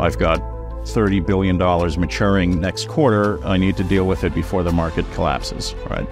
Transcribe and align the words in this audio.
I've 0.00 0.18
got 0.18 0.40
$30 0.84 1.24
billion 1.24 1.58
maturing 1.58 2.60
next 2.60 2.88
quarter. 2.88 3.44
I 3.44 3.58
need 3.58 3.76
to 3.76 3.84
deal 3.84 4.06
with 4.06 4.24
it 4.24 4.34
before 4.34 4.62
the 4.62 4.72
market 4.72 5.10
collapses, 5.12 5.74
right? 5.90 6.08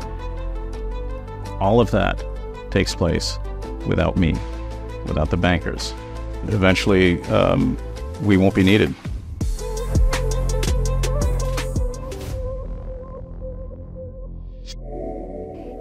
All 1.59 1.81
of 1.81 1.91
that 1.93 2.23
takes 2.71 2.95
place 2.95 3.39
without 3.87 4.17
me, 4.17 4.35
without 5.07 5.31
the 5.31 5.39
bankers. 5.39 5.95
Eventually, 6.49 7.23
um, 7.25 7.79
we 8.23 8.37
won't 8.37 8.55
be 8.55 8.63
needed. 8.63 8.95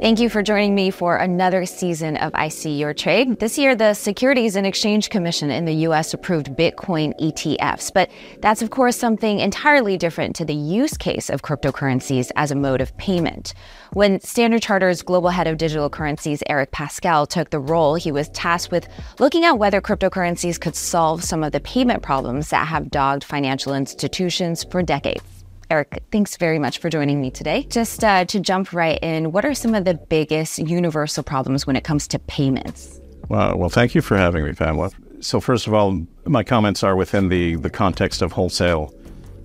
Thank 0.08 0.22
you 0.22 0.30
for 0.30 0.42
joining 0.42 0.74
me 0.74 0.90
for 0.90 1.18
another 1.18 1.66
season 1.66 2.16
of 2.16 2.34
IC 2.34 2.80
Your 2.80 2.94
Trade. 2.94 3.42
This 3.42 3.58
year, 3.58 3.76
the 3.76 3.94
Securities 3.94 4.56
and 4.56 4.66
Exchange 4.66 5.10
Commission 5.10 5.52
in 5.52 5.66
the 5.66 5.74
U.S. 5.88 6.14
approved 6.14 6.48
Bitcoin 6.52 7.14
ETFs, 7.20 7.92
but 7.94 8.10
that's, 8.40 8.62
of 8.62 8.70
course, 8.70 8.96
something 8.96 9.42
entirely 9.42 9.98
different 9.98 10.34
to 10.38 10.46
the 10.46 10.54
use 10.54 10.96
case 10.96 11.30
of 11.30 11.42
cryptocurrencies 11.42 12.32
as 12.38 12.52
a 12.52 12.56
mode 12.56 12.80
of 12.80 12.96
payment. 12.96 13.54
When 13.92 14.22
Standard 14.22 14.62
Chartered's 14.62 15.02
global 15.02 15.28
head 15.28 15.46
of 15.46 15.58
digital 15.58 15.90
currencies, 15.90 16.42
Eric 16.48 16.72
Pascal, 16.72 17.26
took 17.28 17.50
the 17.50 17.60
role, 17.60 17.96
he 17.96 18.14
was 18.14 18.30
tasked 18.30 18.72
with 18.72 18.88
looking 19.20 19.44
at 19.44 19.60
whether 19.60 19.82
cryptocurrencies 19.82 20.58
could 20.58 20.78
solve 20.78 21.22
some 21.22 21.44
of 21.44 21.52
the 21.52 21.60
payment 21.60 22.02
problems 22.02 22.50
that 22.52 22.70
have 22.70 22.90
dogged 22.90 23.26
financial 23.26 23.74
institutions 23.74 24.64
for 24.72 24.82
decades. 24.82 25.37
Eric, 25.70 26.02
thanks 26.12 26.38
very 26.38 26.60
much 26.60 26.78
for 26.78 26.90
joining 26.90 27.20
me 27.20 27.30
today. 27.30 27.64
Just 27.70 28.04
uh, 28.04 28.24
to 28.26 28.40
jump 28.40 28.72
right 28.72 29.00
in, 29.02 29.34
what 29.34 29.44
are 29.44 29.54
some 29.54 29.76
of 29.76 29.84
the 29.84 29.96
biggest 29.96 30.60
universal 30.60 31.24
problems 31.24 31.68
when 31.68 31.76
it 31.76 31.84
comes 31.84 32.08
to 32.10 32.20
payments? 32.20 33.02
Well, 33.28 33.58
well 33.58 33.70
thank 33.70 33.94
you 33.94 34.02
for 34.02 34.16
having 34.16 34.46
me, 34.46 34.54
Pamela. 34.54 34.92
So, 35.20 35.42
first 35.42 35.68
of 35.68 35.74
all, 35.74 36.06
my 36.26 36.44
comments 36.44 36.84
are 36.84 36.96
within 36.96 37.28
the, 37.28 37.56
the 37.56 37.70
context 37.70 38.22
of 38.22 38.32
wholesale, 38.32 38.94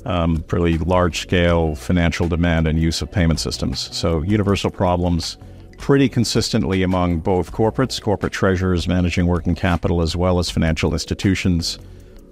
um, 0.05 0.44
really 0.52 0.78
large 0.78 1.20
scale 1.20 1.74
financial 1.74 2.28
demand 2.28 2.68
and 2.68 2.78
use 2.78 3.02
of 3.02 3.11
payment 3.11 3.41
systems. 3.41 3.94
So, 3.96 4.22
universal 4.22 4.70
problems 4.70 5.39
pretty 5.78 6.08
consistently 6.08 6.84
among 6.84 7.18
both 7.18 7.50
corporates, 7.50 8.00
corporate 8.00 8.33
treasurers 8.33 8.86
managing 8.86 9.27
working 9.27 9.56
capital, 9.56 10.00
as 10.02 10.14
well 10.14 10.39
as 10.39 10.48
financial 10.48 10.92
institutions 10.92 11.78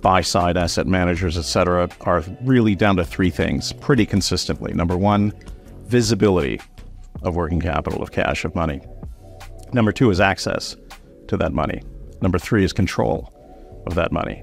buy 0.00 0.20
side 0.20 0.56
asset 0.56 0.86
managers, 0.86 1.36
et 1.36 1.42
cetera, 1.42 1.88
are 2.02 2.24
really 2.42 2.74
down 2.74 2.96
to 2.96 3.04
three 3.04 3.30
things 3.30 3.72
pretty 3.74 4.06
consistently. 4.06 4.72
Number 4.72 4.96
one, 4.96 5.32
visibility 5.84 6.60
of 7.22 7.36
working 7.36 7.60
capital, 7.60 8.02
of 8.02 8.12
cash, 8.12 8.44
of 8.44 8.54
money. 8.54 8.80
Number 9.72 9.92
two 9.92 10.10
is 10.10 10.20
access 10.20 10.76
to 11.28 11.36
that 11.36 11.52
money. 11.52 11.82
Number 12.22 12.38
three 12.38 12.64
is 12.64 12.72
control 12.72 13.32
of 13.86 13.94
that 13.94 14.12
money. 14.12 14.42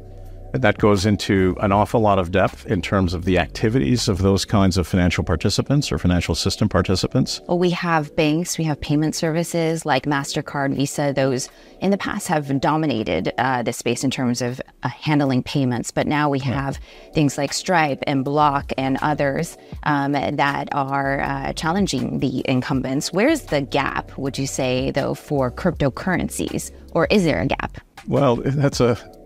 That 0.57 0.77
goes 0.79 1.05
into 1.05 1.55
an 1.59 1.71
awful 1.71 1.99
lot 2.01 2.19
of 2.19 2.31
depth 2.31 2.65
in 2.65 2.81
terms 2.81 3.13
of 3.13 3.25
the 3.25 3.37
activities 3.37 4.07
of 4.07 4.19
those 4.19 4.43
kinds 4.45 4.77
of 4.77 4.87
financial 4.87 5.23
participants 5.23 5.91
or 5.91 5.97
financial 5.97 6.35
system 6.35 6.67
participants. 6.67 7.41
Well, 7.47 7.59
we 7.59 7.69
have 7.71 8.15
banks, 8.15 8.57
we 8.57 8.63
have 8.63 8.81
payment 8.81 9.15
services 9.15 9.85
like 9.85 10.05
MasterCard, 10.05 10.75
Visa. 10.75 11.13
Those 11.15 11.49
in 11.79 11.91
the 11.91 11.97
past 11.97 12.27
have 12.27 12.59
dominated 12.59 13.33
uh, 13.37 13.61
the 13.61 13.71
space 13.73 14.03
in 14.03 14.09
terms 14.09 14.41
of 14.41 14.59
uh, 14.83 14.89
handling 14.89 15.43
payments. 15.43 15.91
But 15.91 16.07
now 16.07 16.29
we 16.29 16.39
have 16.39 16.79
things 17.13 17.37
like 17.37 17.53
Stripe 17.53 18.03
and 18.07 18.25
Block 18.25 18.71
and 18.77 18.97
others 19.01 19.57
um, 19.83 20.13
that 20.13 20.69
are 20.71 21.21
uh, 21.21 21.53
challenging 21.53 22.19
the 22.19 22.41
incumbents. 22.49 23.13
Where's 23.13 23.43
the 23.43 23.61
gap, 23.61 24.17
would 24.17 24.37
you 24.37 24.47
say, 24.47 24.91
though, 24.91 25.13
for 25.13 25.51
cryptocurrencies? 25.51 26.71
Or 26.93 27.05
is 27.11 27.23
there 27.25 27.41
a 27.41 27.45
gap? 27.45 27.79
Well, 28.07 28.37
that's 28.37 28.79
a 28.79 29.16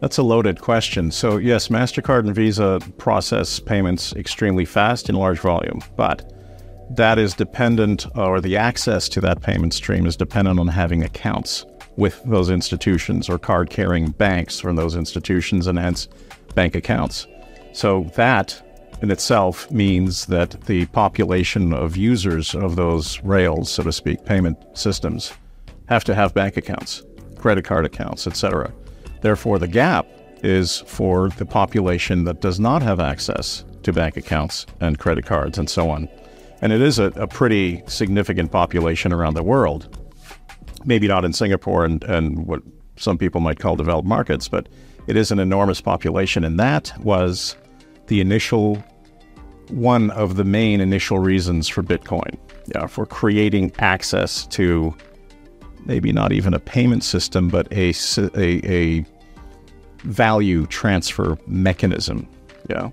that's 0.00 0.18
a 0.18 0.22
loaded 0.22 0.60
question. 0.60 1.10
So, 1.10 1.36
yes, 1.36 1.68
MasterCard 1.68 2.20
and 2.20 2.34
Visa 2.34 2.80
process 2.96 3.60
payments 3.60 4.14
extremely 4.14 4.64
fast 4.64 5.08
in 5.08 5.14
large 5.14 5.38
volume, 5.38 5.82
but 5.96 6.32
that 6.90 7.18
is 7.18 7.34
dependent, 7.34 8.06
or 8.16 8.40
the 8.40 8.56
access 8.56 9.08
to 9.10 9.20
that 9.20 9.42
payment 9.42 9.74
stream 9.74 10.06
is 10.06 10.16
dependent 10.16 10.58
on 10.58 10.68
having 10.68 11.04
accounts 11.04 11.66
with 11.96 12.22
those 12.24 12.48
institutions 12.48 13.28
or 13.28 13.38
card 13.38 13.68
carrying 13.68 14.10
banks 14.10 14.58
from 14.58 14.76
those 14.76 14.96
institutions 14.96 15.66
and 15.66 15.78
hence 15.78 16.08
bank 16.54 16.74
accounts. 16.74 17.26
So, 17.72 18.10
that 18.16 18.66
in 19.02 19.10
itself 19.10 19.70
means 19.70 20.26
that 20.26 20.62
the 20.62 20.86
population 20.86 21.72
of 21.72 21.96
users 21.96 22.54
of 22.54 22.76
those 22.76 23.20
rails, 23.22 23.70
so 23.70 23.82
to 23.82 23.92
speak, 23.92 24.24
payment 24.24 24.58
systems, 24.74 25.32
have 25.88 26.04
to 26.04 26.14
have 26.14 26.34
bank 26.34 26.56
accounts, 26.56 27.02
credit 27.36 27.64
card 27.64 27.84
accounts, 27.84 28.26
etc. 28.26 28.72
Therefore, 29.20 29.58
the 29.58 29.68
gap 29.68 30.06
is 30.42 30.78
for 30.86 31.28
the 31.30 31.44
population 31.44 32.24
that 32.24 32.40
does 32.40 32.58
not 32.58 32.82
have 32.82 33.00
access 33.00 33.64
to 33.82 33.92
bank 33.92 34.16
accounts 34.16 34.66
and 34.80 34.98
credit 34.98 35.26
cards 35.26 35.58
and 35.58 35.68
so 35.68 35.90
on. 35.90 36.08
And 36.62 36.72
it 36.72 36.80
is 36.80 36.98
a, 36.98 37.06
a 37.16 37.26
pretty 37.26 37.82
significant 37.86 38.50
population 38.52 39.12
around 39.12 39.34
the 39.34 39.42
world. 39.42 39.98
Maybe 40.84 41.08
not 41.08 41.24
in 41.24 41.32
Singapore 41.32 41.84
and, 41.84 42.02
and 42.04 42.46
what 42.46 42.62
some 42.96 43.18
people 43.18 43.40
might 43.40 43.58
call 43.58 43.76
developed 43.76 44.08
markets, 44.08 44.48
but 44.48 44.68
it 45.06 45.16
is 45.16 45.30
an 45.30 45.38
enormous 45.38 45.80
population. 45.80 46.44
And 46.44 46.58
that 46.58 46.92
was 47.00 47.56
the 48.06 48.20
initial, 48.20 48.76
one 49.68 50.10
of 50.10 50.36
the 50.36 50.44
main 50.44 50.80
initial 50.80 51.18
reasons 51.18 51.68
for 51.68 51.82
Bitcoin, 51.82 52.38
yeah, 52.74 52.86
for 52.86 53.06
creating 53.06 53.72
access 53.78 54.46
to 54.48 54.94
maybe 55.86 56.12
not 56.12 56.32
even 56.32 56.54
a 56.54 56.58
payment 56.58 57.04
system, 57.04 57.48
but 57.48 57.70
a, 57.72 57.92
a, 58.34 58.70
a 58.70 59.04
value 60.02 60.66
transfer 60.66 61.38
mechanism. 61.46 62.28
Yeah. 62.68 62.90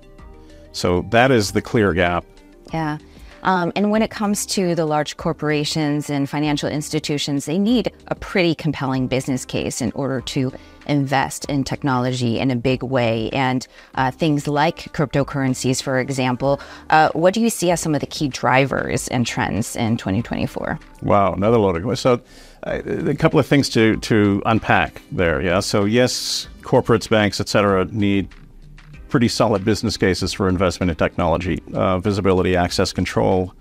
So 0.71 1.05
that 1.11 1.31
is 1.31 1.51
the 1.51 1.61
clear 1.61 1.93
gap. 1.93 2.25
Yeah. 2.73 2.97
Um, 3.43 3.71
and 3.75 3.91
when 3.91 4.01
it 4.01 4.09
comes 4.09 4.45
to 4.47 4.75
the 4.75 4.85
large 4.85 5.17
corporations 5.17 6.09
and 6.09 6.29
financial 6.29 6.69
institutions, 6.69 7.45
they 7.45 7.57
need 7.57 7.91
a 8.07 8.15
pretty 8.15 8.55
compelling 8.55 9.07
business 9.07 9.45
case 9.45 9.81
in 9.81 9.91
order 9.93 10.21
to 10.21 10.51
invest 10.87 11.45
in 11.45 11.63
technology 11.63 12.39
in 12.39 12.51
a 12.51 12.55
big 12.55 12.83
way. 12.83 13.29
And 13.31 13.67
uh, 13.95 14.11
things 14.11 14.47
like 14.47 14.91
cryptocurrencies, 14.93 15.81
for 15.81 15.99
example, 15.99 16.59
uh, 16.89 17.09
what 17.13 17.33
do 17.33 17.41
you 17.41 17.49
see 17.49 17.71
as 17.71 17.79
some 17.79 17.93
of 17.93 18.01
the 18.01 18.07
key 18.07 18.27
drivers 18.27 19.07
and 19.09 19.25
trends 19.25 19.75
in 19.75 19.97
2024? 19.97 20.79
Wow, 21.01 21.33
another 21.33 21.57
loaded 21.57 21.83
question. 21.83 22.19
So, 22.19 22.21
uh, 22.63 22.81
a 22.85 23.15
couple 23.15 23.39
of 23.39 23.45
things 23.45 23.69
to, 23.69 23.97
to 23.97 24.41
unpack 24.45 25.01
there. 25.11 25.41
Yeah. 25.41 25.59
So, 25.59 25.85
yes, 25.85 26.47
corporates, 26.61 27.09
banks, 27.09 27.39
et 27.39 27.47
cetera, 27.47 27.85
need 27.85 28.29
pretty 29.09 29.27
solid 29.27 29.63
business 29.63 29.95
cases 29.95 30.33
for 30.33 30.49
investment 30.49 30.89
in 30.89 30.95
technology, 30.95 31.61
uh, 31.73 31.99
visibility, 31.99 32.55
access 32.55 32.91
control. 32.91 33.53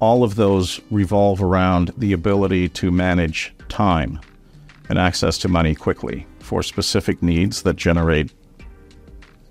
All 0.00 0.22
of 0.24 0.36
those 0.36 0.80
revolve 0.90 1.42
around 1.42 1.92
the 1.96 2.12
ability 2.12 2.68
to 2.70 2.90
manage 2.90 3.52
time 3.68 4.20
and 4.88 4.98
access 4.98 5.38
to 5.38 5.48
money 5.48 5.74
quickly 5.74 6.26
for 6.48 6.62
specific 6.62 7.22
needs 7.22 7.62
that 7.62 7.76
generate 7.76 8.32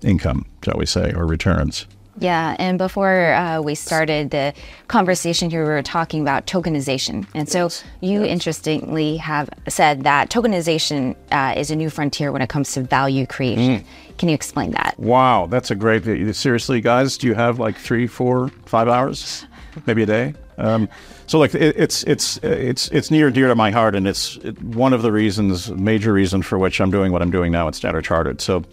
income, 0.02 0.44
shall 0.64 0.76
we 0.76 0.84
say, 0.84 1.12
or 1.14 1.26
returns. 1.26 1.86
Yeah, 2.20 2.56
and 2.58 2.76
before 2.76 3.32
uh, 3.34 3.60
we 3.60 3.76
started 3.76 4.32
the 4.32 4.52
conversation 4.88 5.48
here, 5.48 5.62
we 5.62 5.68
were 5.68 5.82
talking 5.82 6.20
about 6.20 6.48
tokenization. 6.48 7.24
And 7.34 7.48
so 7.48 7.70
you 8.00 8.22
yes. 8.22 8.30
interestingly 8.30 9.16
have 9.18 9.48
said 9.68 10.02
that 10.02 10.28
tokenization 10.28 11.14
uh, 11.30 11.54
is 11.56 11.70
a 11.70 11.76
new 11.76 11.88
frontier 11.88 12.32
when 12.32 12.42
it 12.42 12.48
comes 12.48 12.72
to 12.72 12.80
value 12.80 13.24
creation. 13.24 13.82
Mm. 13.82 14.18
Can 14.18 14.28
you 14.28 14.34
explain 14.34 14.72
that? 14.72 14.96
Wow, 14.98 15.46
that's 15.46 15.70
a 15.70 15.76
great. 15.76 16.02
Seriously, 16.34 16.80
guys, 16.80 17.16
do 17.16 17.28
you 17.28 17.34
have 17.34 17.60
like 17.60 17.76
three, 17.76 18.08
four, 18.08 18.48
five 18.66 18.88
hours, 18.88 19.46
maybe 19.86 20.02
a 20.02 20.06
day? 20.06 20.34
Um, 20.58 20.88
so 21.26 21.38
like 21.38 21.54
it, 21.54 21.76
it's 21.76 22.02
it's 22.04 22.38
it's 22.42 22.88
it's 22.88 23.10
near 23.10 23.26
and 23.26 23.34
dear 23.34 23.48
to 23.48 23.54
my 23.54 23.70
heart, 23.70 23.94
and 23.94 24.06
it's 24.06 24.36
one 24.60 24.92
of 24.92 25.02
the 25.02 25.12
reasons, 25.12 25.70
major 25.70 26.12
reason 26.12 26.42
for 26.42 26.58
which 26.58 26.80
I'm 26.80 26.90
doing 26.90 27.12
what 27.12 27.22
I'm 27.22 27.30
doing 27.30 27.52
now 27.52 27.68
at 27.68 27.74
Standard 27.74 28.04
Chartered. 28.04 28.40
So 28.40 28.64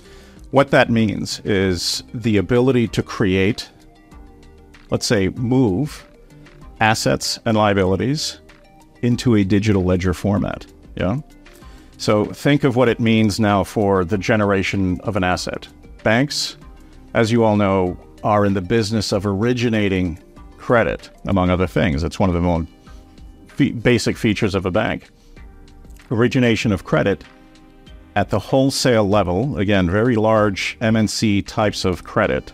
what 0.52 0.72
that 0.72 0.90
means 0.90 1.40
is 1.42 2.04
the 2.14 2.38
ability 2.38 2.88
to 2.90 3.04
create, 3.04 3.70
let's 4.90 5.06
say, 5.06 5.30
move 5.30 6.06
assets 6.82 7.40
and 7.46 7.56
liabilities 7.56 8.40
into 9.02 9.36
a 9.36 9.44
digital 9.44 9.84
ledger 9.84 10.14
format. 10.14 10.66
Yeah. 10.96 11.20
So 11.98 12.26
think 12.26 12.64
of 12.64 12.76
what 12.76 12.90
it 12.90 13.00
means 13.00 13.40
now 13.40 13.64
for 13.64 14.04
the 14.04 14.18
generation 14.18 15.00
of 15.02 15.16
an 15.16 15.24
asset. 15.24 15.68
Banks, 16.04 16.58
as 17.14 17.32
you 17.32 17.44
all 17.44 17.56
know, 17.56 17.98
are 18.24 18.46
in 18.46 18.54
the 18.54 18.62
business 18.62 19.12
of 19.12 19.26
originating 19.26 20.20
credit, 20.66 21.12
among 21.28 21.52
other 21.52 21.68
things. 21.68 22.04
It's 22.04 22.20
one 22.20 22.28
of 22.28 22.34
the 22.34 22.42
most 22.42 23.84
basic 23.84 24.18
features 24.18 24.56
of 24.56 24.66
a 24.66 24.72
bank. 24.72 25.12
Origination 26.10 26.72
of 26.72 26.84
credit 26.84 27.24
at 28.16 28.32
the 28.32 28.40
wholesale 28.40 29.08
level, 29.08 29.60
again, 29.60 29.88
very 29.88 30.16
large 30.16 30.76
MNC 30.82 31.46
types 31.46 31.86
of 31.86 32.04
credit, 32.04 32.52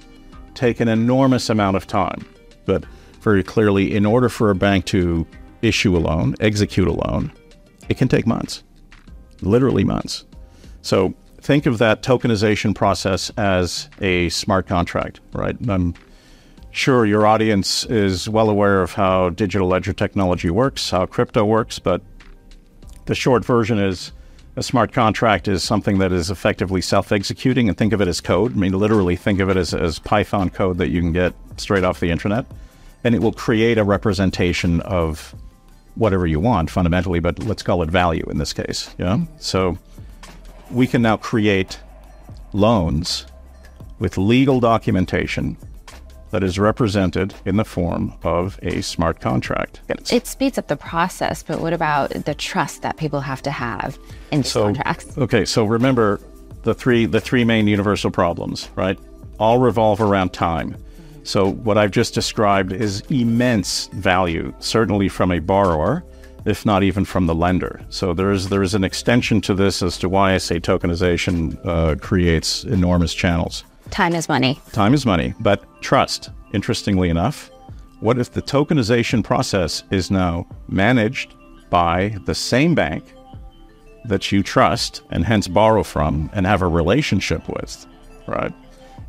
take 0.56 0.82
an 0.82 0.90
enormous 0.90 1.50
amount 1.50 1.78
of 1.78 1.88
time. 1.88 2.26
But 2.66 2.84
very 3.22 3.44
clearly, 3.44 3.96
in 3.96 4.06
order 4.06 4.28
for 4.28 4.50
a 4.50 4.56
bank 4.56 4.84
to 4.88 5.26
issue 5.62 5.96
a 5.96 6.00
loan, 6.00 6.36
execute 6.42 6.90
a 6.90 6.92
loan, 6.92 7.32
it 7.88 7.98
can 7.98 8.10
take 8.10 8.28
months, 8.28 8.62
literally 9.42 9.86
months. 9.86 10.26
So 10.82 11.14
think 11.40 11.66
of 11.66 11.78
that 11.78 12.04
tokenization 12.04 12.76
process 12.76 13.30
as 13.38 13.90
a 14.02 14.28
smart 14.28 14.68
contract, 14.68 15.22
right? 15.32 15.56
I'm 15.70 15.94
sure 16.72 17.06
your 17.06 17.26
audience 17.26 17.86
is 17.86 18.28
well 18.30 18.50
aware 18.50 18.82
of 18.82 18.94
how 18.94 19.30
digital 19.30 19.68
ledger 19.68 19.94
technology 19.94 20.50
works, 20.50 20.90
how 20.90 21.06
crypto 21.06 21.46
works, 21.46 21.80
but 21.80 22.02
the 23.06 23.16
short 23.16 23.44
version 23.44 23.78
is 23.78 24.12
a 24.56 24.64
smart 24.64 24.92
contract 24.92 25.48
is 25.48 25.64
something 25.64 26.00
that 26.00 26.12
is 26.12 26.30
effectively 26.30 26.82
self-executing 26.82 27.70
and 27.70 27.78
think 27.78 27.94
of 27.94 28.02
it 28.02 28.08
as 28.08 28.20
code. 28.20 28.54
I 28.54 28.56
mean, 28.56 28.74
literally 28.74 29.16
think 29.16 29.40
of 29.40 29.50
it 29.50 29.58
as, 29.58 29.74
as 29.74 30.00
Python 30.00 30.50
code 30.50 30.78
that 30.80 30.90
you 30.90 31.00
can 31.00 31.14
get 31.14 31.34
straight 31.58 31.84
off 31.84 32.00
the 32.00 32.12
internet. 32.12 32.46
And 33.04 33.16
it 33.16 33.22
will 33.22 33.32
create 33.32 33.78
a 33.78 33.84
representation 33.84 34.82
of 34.82 35.34
whatever 35.96 36.28
you 36.28 36.40
want 36.40 36.70
fundamentally, 36.70 37.20
but 37.20 37.40
let's 37.40 37.64
call 37.64 37.82
it 37.82 37.90
value 37.90 38.26
in 38.30 38.38
this 38.38 38.54
case. 38.54 38.94
Yeah. 38.98 39.20
So 39.40 39.78
we 40.70 40.86
can 40.86 41.02
now 41.02 41.18
create 41.18 41.80
loans 42.54 43.26
with 44.00 44.18
legal 44.18 44.60
documentation 44.60 45.58
that 46.32 46.44
is 46.44 46.58
represented 46.58 47.34
in 47.46 47.58
the 47.58 47.66
form 47.66 48.14
of 48.24 48.60
a 48.62 48.82
smart 48.82 49.20
contract. 49.20 49.82
It 50.12 50.28
speeds 50.28 50.58
up 50.58 50.68
the 50.68 50.78
process, 50.78 51.44
but 51.44 51.62
what 51.62 51.74
about 51.74 52.10
the 52.12 52.34
trust 52.34 52.82
that 52.82 52.98
people 52.98 53.22
have 53.22 53.42
to 53.44 53.52
have 53.52 53.98
in 54.32 54.42
these 54.42 54.52
so, 54.52 54.64
contracts? 54.64 55.18
Okay, 55.18 55.46
so 55.46 55.66
remember 55.66 56.20
the 56.64 56.74
three 56.74 57.06
the 57.06 57.22
three 57.22 57.44
main 57.44 57.68
universal 57.68 58.12
problems, 58.12 58.70
right? 58.76 58.98
All 59.40 59.60
revolve 59.60 60.02
around 60.02 60.34
time. 60.34 60.76
So 61.24 61.52
what 61.52 61.78
I've 61.78 61.92
just 61.92 62.14
described 62.14 62.72
is 62.72 63.02
immense 63.10 63.88
value, 63.94 64.54
certainly 64.60 65.08
from 65.08 65.32
a 65.32 65.40
borrower, 65.40 66.04
if 66.46 66.66
not 66.66 66.82
even 66.82 67.06
from 67.06 67.28
the 67.28 67.36
lender. 67.36 67.82
So 67.90 68.14
there 68.14 68.32
is 68.32 68.50
there 68.50 68.64
is 68.64 68.74
an 68.74 68.84
extension 68.84 69.42
to 69.42 69.54
this 69.54 69.84
as 69.84 69.98
to 70.00 70.10
why 70.10 70.34
I 70.34 70.38
say 70.38 70.60
tokenization 70.60 71.64
uh, 71.66 71.96
creates 71.96 72.64
enormous 72.64 73.14
channels. 73.14 73.64
Time 73.92 74.16
is 74.16 74.30
money. 74.30 74.60
Time 74.72 74.94
is 74.94 75.06
money, 75.06 75.34
but 75.42 75.64
trust. 75.82 76.30
Interestingly 76.54 77.10
enough, 77.10 77.52
what 78.00 78.18
if 78.18 78.32
the 78.32 78.42
tokenization 78.42 79.24
process 79.24 79.84
is 79.92 80.10
now 80.10 80.48
managed 80.68 81.36
by 81.70 82.16
the 82.26 82.34
same 82.34 82.74
bank 82.74 83.04
that 84.06 84.32
you 84.32 84.42
trust 84.42 85.02
and 85.12 85.26
hence 85.26 85.48
borrow 85.48 85.84
from 85.84 86.30
and 86.34 86.46
have 86.46 86.62
a 86.62 86.68
relationship 86.68 87.48
with, 87.48 87.86
right? 88.28 88.54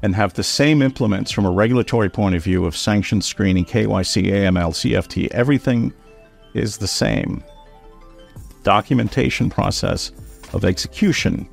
And 0.03 0.15
have 0.15 0.35
the 0.35 0.43
same 0.43 0.83
implements 0.83 1.31
from 1.31 1.47
a 1.47 1.51
regulatory 1.51 2.11
point 2.11 2.35
of 2.35 2.43
view 2.43 2.65
of 2.65 2.77
sanction 2.77 3.23
screening, 3.23 3.65
KYC, 3.65 4.27
AML, 4.27 4.73
CFT, 4.73 5.29
everything 5.31 5.93
is 6.55 6.77
the 6.77 6.89
same. 6.89 7.43
Documentation 8.65 9.49
process 9.49 10.11
of 10.53 10.65
execution 10.65 11.49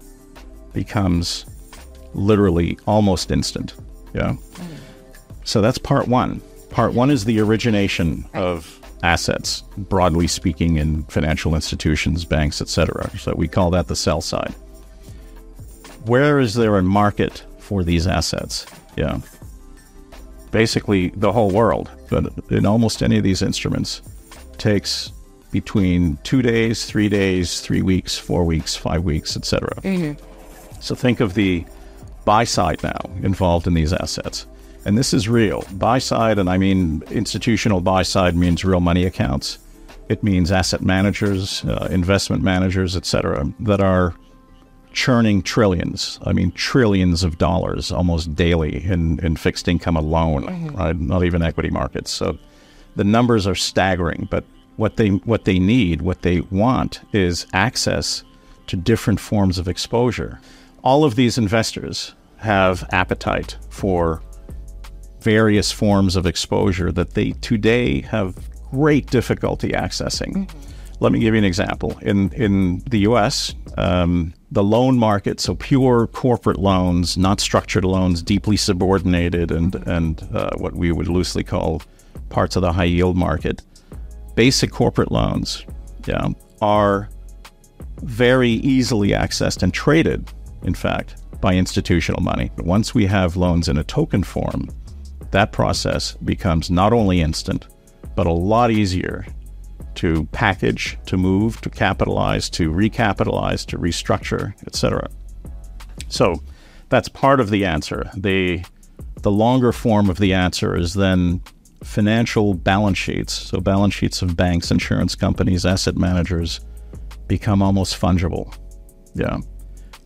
becomes 0.73 1.45
literally 2.13 2.77
almost 2.85 3.31
instant. 3.31 3.73
Yeah. 4.13 4.35
So 5.43 5.61
that's 5.61 5.77
part 5.77 6.07
one. 6.07 6.41
Part 6.69 6.93
one 6.93 7.09
is 7.09 7.25
the 7.25 7.39
origination 7.39 8.27
of 8.33 8.79
assets, 9.03 9.63
broadly 9.77 10.27
speaking, 10.27 10.77
in 10.77 11.03
financial 11.05 11.55
institutions, 11.55 12.25
banks, 12.25 12.61
etc. 12.61 13.09
So 13.17 13.33
we 13.35 13.47
call 13.47 13.71
that 13.71 13.87
the 13.87 13.95
sell 13.95 14.21
side. 14.21 14.53
Where 16.05 16.39
is 16.39 16.53
there 16.53 16.77
a 16.77 16.83
market 16.83 17.43
for 17.59 17.83
these 17.83 18.07
assets? 18.07 18.65
Yeah. 18.95 19.19
Basically, 20.51 21.09
the 21.09 21.31
whole 21.31 21.51
world, 21.51 21.89
but 22.09 22.33
in 22.49 22.65
almost 22.65 23.03
any 23.03 23.17
of 23.17 23.23
these 23.23 23.41
instruments, 23.41 24.01
takes 24.57 25.11
between 25.51 26.17
two 26.23 26.41
days, 26.41 26.85
three 26.85 27.09
days, 27.09 27.61
three 27.61 27.81
weeks, 27.81 28.17
four 28.17 28.43
weeks, 28.43 28.75
five 28.75 29.03
weeks, 29.03 29.35
etc. 29.35 29.69
Mm-hmm. 29.81 30.23
So 30.81 30.95
think 30.95 31.19
of 31.19 31.33
the 31.33 31.65
buy 32.25 32.43
side 32.43 32.83
now 32.83 32.99
involved 33.23 33.67
in 33.67 33.73
these 33.73 33.93
assets. 33.93 34.45
And 34.85 34.97
this 34.97 35.13
is 35.13 35.27
real. 35.27 35.63
Buy 35.73 35.99
side, 35.99 36.39
and 36.39 36.49
I 36.49 36.57
mean 36.57 37.03
institutional 37.11 37.81
buy 37.81 38.03
side 38.03 38.35
means 38.35 38.63
real 38.63 38.79
money 38.79 39.05
accounts. 39.05 39.59
It 40.07 40.23
means 40.23 40.51
asset 40.51 40.81
managers, 40.81 41.63
uh, 41.65 41.87
investment 41.91 42.41
managers, 42.41 42.95
etc., 42.95 43.51
that 43.59 43.81
are 43.81 44.15
churning 44.91 45.41
trillions. 45.43 46.19
I 46.25 46.33
mean, 46.33 46.51
trillions 46.53 47.23
of 47.23 47.37
dollars 47.37 47.91
almost 47.91 48.35
daily 48.35 48.83
in, 48.83 49.19
in 49.23 49.35
fixed 49.35 49.67
income 49.67 49.95
alone, 49.95 50.45
mm-hmm. 50.45 50.75
right? 50.75 50.99
Not 50.99 51.23
even 51.23 51.43
equity 51.43 51.69
markets. 51.69 52.09
So 52.11 52.37
the 52.95 53.03
numbers 53.03 53.45
are 53.47 53.55
staggering. 53.55 54.27
But 54.31 54.43
what 54.77 54.97
they 54.97 55.09
what 55.09 55.45
they 55.45 55.59
need, 55.59 56.01
what 56.01 56.21
they 56.21 56.41
want, 56.41 57.01
is 57.13 57.45
access 57.53 58.23
to 58.67 58.75
different 58.75 59.19
forms 59.19 59.57
of 59.57 59.67
exposure. 59.67 60.39
All 60.83 61.03
of 61.03 61.15
these 61.15 61.37
investors 61.37 62.15
have 62.37 62.87
appetite 62.91 63.57
for 63.69 64.21
various 65.21 65.71
forms 65.71 66.15
of 66.15 66.25
exposure 66.25 66.91
that 66.91 67.13
they 67.13 67.31
today 67.31 68.01
have 68.01 68.35
great 68.71 69.07
difficulty 69.07 69.69
accessing. 69.69 70.49
Let 71.01 71.11
me 71.11 71.19
give 71.19 71.33
you 71.33 71.37
an 71.37 71.45
example. 71.45 71.97
In 72.01 72.31
in 72.33 72.79
the 72.89 72.99
U.S., 72.99 73.55
um, 73.77 74.33
the 74.51 74.63
loan 74.63 74.97
market, 74.97 75.39
so 75.39 75.55
pure 75.55 76.07
corporate 76.07 76.59
loans, 76.59 77.17
not 77.17 77.39
structured 77.39 77.85
loans, 77.85 78.21
deeply 78.21 78.57
subordinated, 78.57 79.51
and 79.51 79.75
and 79.87 80.27
uh, 80.33 80.51
what 80.57 80.73
we 80.73 80.91
would 80.91 81.07
loosely 81.07 81.43
call 81.43 81.81
parts 82.29 82.55
of 82.55 82.61
the 82.61 82.73
high 82.73 82.83
yield 82.83 83.17
market, 83.17 83.61
basic 84.35 84.71
corporate 84.71 85.11
loans, 85.11 85.65
yeah, 86.05 86.27
are 86.61 87.09
very 88.01 88.51
easily 88.51 89.09
accessed 89.09 89.63
and 89.63 89.73
traded. 89.73 90.31
In 90.63 90.73
fact, 90.73 91.21
by 91.41 91.53
institutional 91.53 92.21
money. 92.21 92.51
Once 92.57 92.93
we 92.93 93.05
have 93.05 93.37
loans 93.37 93.67
in 93.69 93.77
a 93.77 93.83
token 93.83 94.23
form, 94.23 94.69
that 95.31 95.51
process 95.51 96.13
becomes 96.23 96.69
not 96.69 96.93
only 96.93 97.21
instant, 97.21 97.67
but 98.15 98.27
a 98.27 98.31
lot 98.31 98.71
easier 98.71 99.25
to 99.95 100.25
package, 100.31 100.97
to 101.05 101.17
move, 101.17 101.61
to 101.61 101.69
capitalize, 101.69 102.49
to 102.49 102.71
recapitalize, 102.71 103.65
to 103.65 103.77
restructure, 103.77 104.53
etc. 104.65 105.09
So 106.07 106.41
that's 106.89 107.09
part 107.09 107.39
of 107.39 107.49
the 107.49 107.65
answer. 107.65 108.09
The 108.15 108.63
the 109.21 109.31
longer 109.31 109.73
form 109.73 110.09
of 110.09 110.17
the 110.17 110.33
answer 110.33 110.77
is 110.77 110.93
then 110.93 111.41
financial 111.83 112.53
balance 112.53 112.97
sheets. 112.97 113.33
So 113.33 113.59
balance 113.59 113.93
sheets 113.93 114.21
of 114.21 114.35
banks, 114.35 114.71
insurance 114.71 115.15
companies, 115.15 115.65
asset 115.65 115.97
managers 115.97 116.61
become 117.27 117.61
almost 117.61 117.99
fungible. 117.99 118.55
Yeah. 119.13 119.39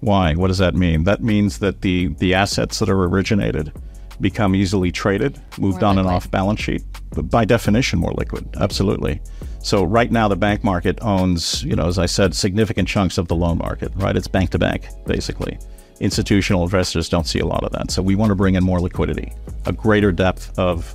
Why? 0.03 0.35
What 0.35 0.47
does 0.47 0.57
that 0.57 0.75
mean? 0.75 1.05
That 1.05 1.23
means 1.23 1.59
that 1.59 1.81
the, 1.81 2.07
the 2.19 2.33
assets 2.33 2.79
that 2.79 2.89
are 2.89 3.03
originated 3.03 3.71
become 4.19 4.55
easily 4.55 4.91
traded, 4.91 5.41
moved 5.57 5.81
more 5.81 5.89
on 5.89 5.95
liquid. 5.95 5.97
and 5.97 6.15
off 6.15 6.29
balance 6.29 6.59
sheet. 6.59 6.83
But 7.11 7.29
by 7.29 7.45
definition, 7.45 7.99
more 7.99 8.13
liquid. 8.17 8.47
Absolutely. 8.59 9.21
So 9.59 9.83
right 9.83 10.11
now, 10.11 10.27
the 10.27 10.35
bank 10.35 10.63
market 10.63 10.99
owns, 11.01 11.63
you 11.63 11.75
know, 11.75 11.87
as 11.87 11.97
I 11.97 12.05
said, 12.05 12.35
significant 12.35 12.87
chunks 12.87 13.17
of 13.17 13.27
the 13.27 13.35
loan 13.35 13.59
market. 13.59 13.91
Right? 13.95 14.15
It's 14.15 14.27
bank 14.27 14.49
to 14.51 14.59
bank, 14.59 14.87
basically. 15.05 15.57
Institutional 15.99 16.63
investors 16.63 17.07
don't 17.07 17.27
see 17.27 17.39
a 17.39 17.45
lot 17.45 17.63
of 17.63 17.71
that. 17.71 17.91
So 17.91 18.01
we 18.01 18.15
want 18.15 18.29
to 18.31 18.35
bring 18.35 18.55
in 18.55 18.63
more 18.63 18.81
liquidity, 18.81 19.31
a 19.65 19.71
greater 19.71 20.11
depth 20.11 20.57
of 20.59 20.93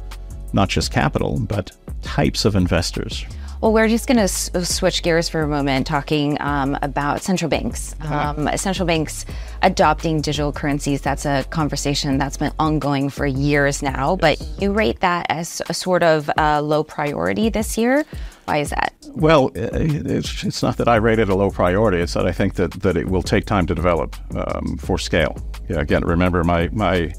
not 0.53 0.69
just 0.69 0.93
capital, 0.93 1.39
but 1.41 1.73
types 2.03 2.45
of 2.45 2.57
investors. 2.57 3.25
Well, 3.61 3.73
we're 3.73 3.89
just 3.89 4.07
going 4.07 4.19
to 4.19 4.23
s- 4.23 4.51
switch 4.63 5.03
gears 5.03 5.29
for 5.29 5.43
a 5.43 5.49
moment, 5.49 5.89
talking 5.89 6.41
um, 6.41 6.79
about 6.81 7.23
central 7.23 7.49
banks. 7.49 7.97
Um, 8.03 8.49
central 8.57 8.87
banks 8.87 9.27
adopting 9.63 10.21
digital 10.21 10.53
currencies. 10.53 11.01
That's 11.01 11.27
a 11.27 11.43
conversation 11.51 12.19
that's 12.19 12.37
been 12.37 12.53
ongoing 12.61 13.11
for 13.11 13.27
years 13.27 13.83
now, 13.83 14.17
yes. 14.23 14.39
but 14.39 14.63
you 14.63 14.73
rate 14.73 15.01
that 15.01 15.27
as 15.29 15.61
a 15.69 15.75
sort 15.75 16.05
of 16.05 16.31
uh, 16.39 16.63
low 16.63 16.85
priority 16.85 17.49
this 17.49 17.77
year. 17.77 18.05
Why 18.45 18.59
is 18.59 18.71
that? 18.71 18.95
Well, 19.09 19.51
it's, 19.57 20.45
it's 20.45 20.63
not 20.63 20.77
that 20.77 20.87
I 20.87 20.97
rate 20.97 21.19
it 21.19 21.29
a 21.29 21.35
low 21.35 21.51
priority. 21.51 21.99
It's 21.99 22.15
that 22.15 22.27
I 22.27 22.33
think 22.33 22.55
that, 22.55 22.71
that 22.75 22.97
it 22.97 23.09
will 23.09 23.23
take 23.23 23.45
time 23.45 23.67
to 23.67 23.75
develop 23.75 24.17
um, 24.37 24.77
for 24.79 24.99
scale. 24.99 25.37
Yeah, 25.69 25.81
again, 25.81 26.05
remember 26.05 26.45
my 26.45 26.69
my 26.69 27.13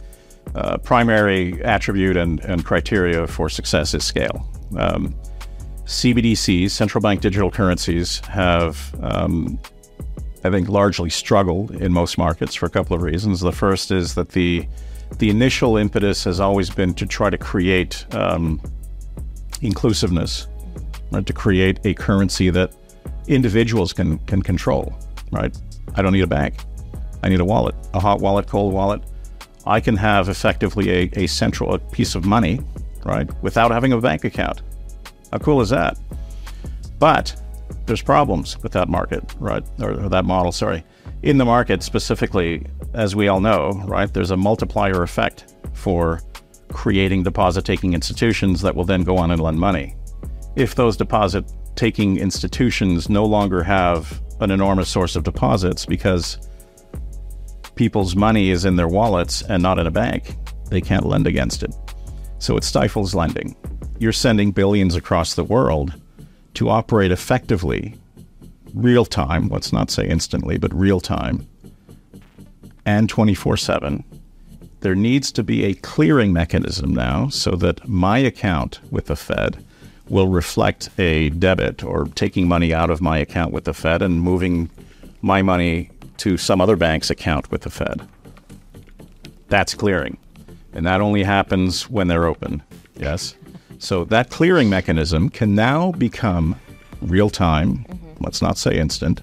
uh, 0.56 0.78
primary 0.78 1.62
attribute 1.64 2.16
and, 2.16 2.40
and 2.46 2.64
criteria 2.64 3.28
for 3.28 3.50
success 3.50 3.94
is 3.94 4.06
scale. 4.06 4.50
Um, 4.78 5.14
CBDCs, 5.90 6.70
central 6.70 7.02
bank 7.02 7.20
digital 7.20 7.50
currencies, 7.50 8.20
have, 8.28 8.96
um, 9.02 9.60
I 10.44 10.52
think, 10.52 10.70
largely 10.70 11.10
struggled 11.10 11.72
in 11.72 11.92
most 11.92 12.16
markets 12.16 12.54
for 12.54 12.68
a 12.68 12.70
couple 12.70 12.96
of 12.96 13.02
reasons. 13.02 13.40
The 13.40 13.52
first 13.52 13.90
is 13.90 14.14
that 14.14 14.30
the 14.30 14.68
the 15.18 15.32
initial 15.32 15.78
impetus 15.78 16.24
has 16.26 16.40
always 16.40 16.70
been 16.70 16.94
to 16.94 17.08
try 17.08 17.32
to 17.32 17.38
create 17.40 18.06
um, 18.14 18.62
inclusiveness, 19.64 20.48
right? 21.12 21.26
To 21.26 21.34
create 21.34 21.80
a 21.84 21.96
currency 21.96 22.52
that 22.52 22.72
individuals 23.28 23.92
can 23.92 24.20
can 24.20 24.44
control, 24.44 24.94
right? 25.32 25.58
I 25.96 26.04
don't 26.04 26.14
need 26.14 26.22
a 26.24 26.28
bank. 26.28 26.54
I 27.24 27.30
need 27.30 27.40
a 27.40 27.46
wallet, 27.46 27.74
a 27.96 28.00
hot 28.00 28.22
wallet, 28.22 28.46
cold 28.46 28.76
wallet. 28.76 29.02
I 29.66 29.80
can 29.80 29.98
have 29.98 30.30
effectively 30.30 30.92
a, 30.92 31.10
a 31.14 31.26
central 31.26 31.74
a 31.74 31.80
piece 31.80 32.14
of 32.14 32.28
money, 32.28 32.60
right, 33.04 33.28
without 33.42 33.72
having 33.72 33.92
a 33.92 34.00
bank 34.00 34.24
account. 34.24 34.62
How 35.32 35.38
cool 35.40 35.62
is 35.62 35.70
that? 35.70 35.98
But 36.98 37.36
there's 37.86 38.02
problems 38.02 38.62
with 38.62 38.72
that 38.74 38.90
market, 38.90 39.24
right? 39.40 39.64
Or, 39.80 39.92
or, 39.92 40.10
that 40.10 40.26
model, 40.26 40.52
sorry. 40.52 40.84
in 41.24 41.38
the 41.38 41.46
market 41.46 41.84
specifically, 41.84 42.66
as 42.94 43.16
we 43.16 43.28
all 43.28 43.42
know, 43.42 43.82
right, 43.86 44.14
there's 44.14 44.32
a 44.32 44.38
multiplier 44.38 45.04
effect 45.04 45.56
for 45.74 46.22
creating 46.72 47.24
deposit 47.24 47.66
taking 47.66 47.94
institutions 47.94 48.62
that 48.62 48.76
will 48.76 48.84
then 48.84 49.04
go 49.04 49.18
on 49.18 49.32
and 49.32 49.42
lend 49.42 49.60
money. 49.60 49.96
If 50.56 50.76
those 50.76 50.98
deposit 50.98 51.52
taking 51.76 52.18
institutions 52.18 53.10
no 53.10 53.26
longer 53.26 53.64
have 53.64 54.22
an 54.40 54.52
enormous 54.52 54.90
source 54.90 55.16
of 55.16 55.24
deposits 55.24 55.86
because 55.86 56.38
people's 57.76 58.16
money 58.16 58.50
is 58.50 58.66
in 58.66 58.76
their 58.76 58.88
wallets 58.88 59.42
and 59.44 59.64
not 59.64 59.80
in 59.80 59.88
a 59.88 59.92
bank, 59.92 60.36
they 60.70 60.82
can't 60.82 61.06
lend 61.06 61.28
against 61.28 61.64
it. 61.64 61.74
So 62.38 62.58
it 62.58 62.64
stifles 62.64 63.16
lending. 63.16 63.56
You're 64.00 64.12
sending 64.14 64.52
billions 64.52 64.96
across 64.96 65.36
the 65.36 65.44
world 65.44 65.94
to 66.56 66.70
operate 66.70 67.12
effectively, 67.12 67.96
real 68.74 69.06
time, 69.06 69.50
let's 69.50 69.72
not 69.72 69.92
say 69.92 70.08
instantly, 70.08 70.58
but 70.58 70.74
real 70.74 71.00
time, 71.00 71.48
and 72.86 73.08
24 73.08 73.58
7 73.58 74.04
there 74.82 74.96
needs 74.96 75.32
to 75.34 75.44
be 75.44 75.66
a 75.66 75.74
clearing 75.74 76.32
mechanism 76.32 76.94
now 76.94 77.28
so 77.30 77.52
that 77.52 77.88
my 77.88 78.18
account 78.18 78.80
with 78.92 79.06
the 79.06 79.16
Fed 79.16 79.64
will 80.08 80.28
reflect 80.28 80.90
a 80.98 81.30
debit 81.30 81.84
or 81.84 82.06
taking 82.16 82.48
money 82.48 82.74
out 82.74 82.90
of 82.90 83.02
my 83.02 83.18
account 83.18 83.54
with 83.54 83.66
the 83.66 83.74
Fed 83.74 84.02
and 84.02 84.22
moving 84.22 84.70
my 85.22 85.42
money 85.42 85.92
to 86.18 86.38
some 86.38 86.62
other 86.62 86.76
bank's 86.76 87.10
account 87.10 87.52
with 87.52 87.62
the 87.62 87.70
Fed. 87.70 88.08
That's 89.50 89.74
clearing. 89.74 90.18
And 90.74 90.86
that 90.86 91.02
only 91.02 91.24
happens 91.24 91.90
when 91.90 92.08
they're 92.08 92.26
open. 92.26 92.64
Yes. 92.96 93.36
So 93.80 94.04
that 94.06 94.30
clearing 94.30 94.70
mechanism 94.70 95.30
can 95.30 95.56
now 95.56 95.94
become 95.94 96.56
real 97.02 97.30
time, 97.30 97.86
mm-hmm. 97.86 98.24
let's 98.24 98.42
not 98.42 98.58
say 98.58 98.78
instant, 98.78 99.22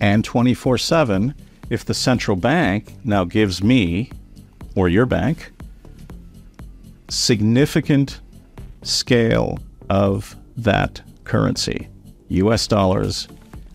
and 0.00 0.24
24 0.24 0.76
7 0.76 1.34
if 1.70 1.84
the 1.84 1.94
central 1.94 2.36
bank 2.36 2.92
now 3.04 3.24
gives 3.24 3.62
me 3.62 4.10
or 4.74 4.88
your 4.88 5.06
bank 5.06 5.50
significant 7.08 8.20
scale 8.82 9.58
of 9.88 10.36
that 10.56 11.00
currency, 11.24 11.88
US 12.28 12.66
dollars 12.66 13.28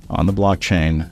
on 0.10 0.26
the 0.26 0.34
blockchain 0.34 1.10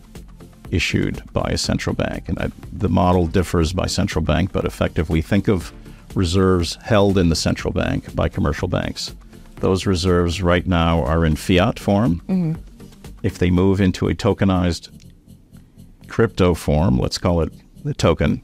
issued 0.72 1.22
by 1.32 1.50
a 1.52 1.58
central 1.58 1.96
bank. 1.96 2.28
And 2.28 2.38
I, 2.40 2.52
the 2.74 2.90
model 2.90 3.28
differs 3.28 3.72
by 3.74 3.86
central 3.86 4.24
bank, 4.24 4.52
but 4.52 4.66
effectively 4.66 5.22
think 5.22 5.48
of 5.48 5.72
reserves 6.18 6.78
held 6.82 7.18
in 7.18 7.30
the 7.30 7.36
central 7.36 7.72
bank 7.72 8.14
by 8.16 8.28
commercial 8.28 8.68
banks. 8.68 9.16
Those 9.58 9.86
reserves 9.86 10.42
right 10.42 10.66
now 10.68 11.04
are 11.04 11.26
in 11.26 11.36
fiat 11.36 11.80
form. 11.80 12.22
Mm-hmm. 12.28 12.54
If 13.24 13.40
they 13.40 13.50
move 13.50 13.80
into 13.80 14.08
a 14.08 14.14
tokenized 14.14 14.90
crypto 16.08 16.54
form, 16.54 16.98
let's 16.98 17.18
call 17.18 17.42
it 17.42 17.54
the 17.84 17.94
token, 17.94 18.42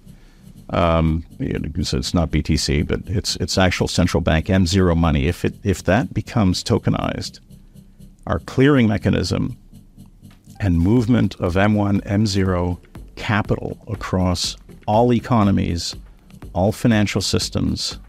um, 0.69 1.25
it's 1.39 2.13
not 2.13 2.31
BTC, 2.31 2.87
but 2.87 3.01
it's 3.05 3.35
it's 3.37 3.57
actual 3.57 3.87
central 3.87 4.21
bank 4.21 4.47
M0 4.47 4.97
money. 4.97 5.27
If 5.27 5.45
it 5.45 5.55
if 5.63 5.83
that 5.83 6.13
becomes 6.13 6.63
tokenized, 6.63 7.39
our 8.25 8.39
clearing 8.39 8.87
mechanism 8.87 9.57
and 10.59 10.79
movement 10.79 11.35
of 11.39 11.55
M1 11.55 12.01
M0 12.05 12.79
capital 13.15 13.77
across 13.87 14.57
all 14.87 15.13
economies, 15.13 15.95
all 16.53 16.71
financial 16.71 17.21
systems 17.21 17.99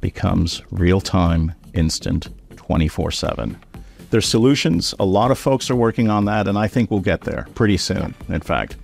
becomes 0.00 0.62
real 0.70 1.00
time, 1.00 1.52
instant, 1.74 2.28
24 2.56 3.10
7. 3.10 3.56
There's 4.10 4.26
solutions. 4.26 4.94
A 4.98 5.04
lot 5.04 5.30
of 5.30 5.38
folks 5.38 5.70
are 5.70 5.76
working 5.76 6.10
on 6.10 6.24
that, 6.24 6.48
and 6.48 6.58
I 6.58 6.66
think 6.66 6.90
we'll 6.90 7.00
get 7.00 7.20
there 7.22 7.46
pretty 7.54 7.76
soon. 7.76 8.14
In 8.28 8.40
fact, 8.40 8.76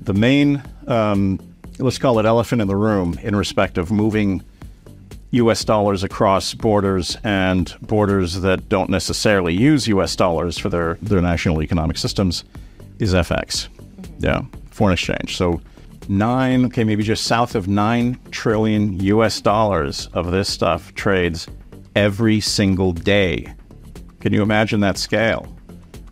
the 0.00 0.14
main 0.14 0.62
um, 0.86 1.38
let's 1.78 1.98
call 1.98 2.18
it 2.18 2.26
elephant 2.26 2.62
in 2.62 2.68
the 2.68 2.76
room 2.76 3.18
in 3.22 3.36
respect 3.36 3.78
of 3.78 3.90
moving 3.90 4.42
US 5.32 5.64
dollars 5.64 6.02
across 6.02 6.54
borders 6.54 7.16
and 7.22 7.74
borders 7.82 8.40
that 8.40 8.68
don't 8.68 8.88
necessarily 8.88 9.54
use 9.54 9.86
US 9.88 10.16
dollars 10.16 10.56
for 10.56 10.68
their, 10.68 10.94
their 11.02 11.20
national 11.20 11.62
economic 11.62 11.98
systems 11.98 12.44
is 12.98 13.12
FX. 13.12 13.68
Mm-hmm. 13.68 14.24
Yeah, 14.24 14.42
foreign 14.70 14.94
exchange. 14.94 15.36
So 15.36 15.60
nine, 16.08 16.64
okay, 16.66 16.84
maybe 16.84 17.02
just 17.02 17.24
south 17.24 17.54
of 17.54 17.68
nine 17.68 18.18
trillion 18.30 18.98
US 19.00 19.40
dollars 19.40 20.08
of 20.12 20.30
this 20.30 20.48
stuff 20.48 20.94
trades 20.94 21.46
every 21.94 22.40
single 22.40 22.92
day. 22.92 23.52
Can 24.20 24.32
you 24.32 24.42
imagine 24.42 24.80
that 24.80 24.98
scale 24.98 25.56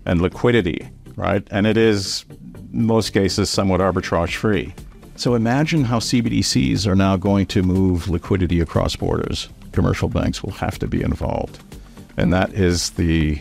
and 0.06 0.20
liquidity, 0.20 0.88
right? 1.16 1.46
And 1.50 1.66
it 1.66 1.76
is, 1.76 2.24
most 2.70 3.10
cases, 3.10 3.50
somewhat 3.50 3.80
arbitrage 3.80 4.36
free. 4.36 4.74
So 5.16 5.34
imagine 5.34 5.84
how 5.84 6.00
CBDCs 6.00 6.86
are 6.86 6.96
now 6.96 7.16
going 7.16 7.46
to 7.46 7.62
move 7.62 8.08
liquidity 8.08 8.60
across 8.60 8.96
borders. 8.96 9.48
Commercial 9.72 10.08
banks 10.08 10.42
will 10.42 10.52
have 10.52 10.78
to 10.80 10.86
be 10.86 11.02
involved. 11.02 11.62
And 12.16 12.32
that 12.32 12.52
is 12.52 12.90
the 12.90 13.40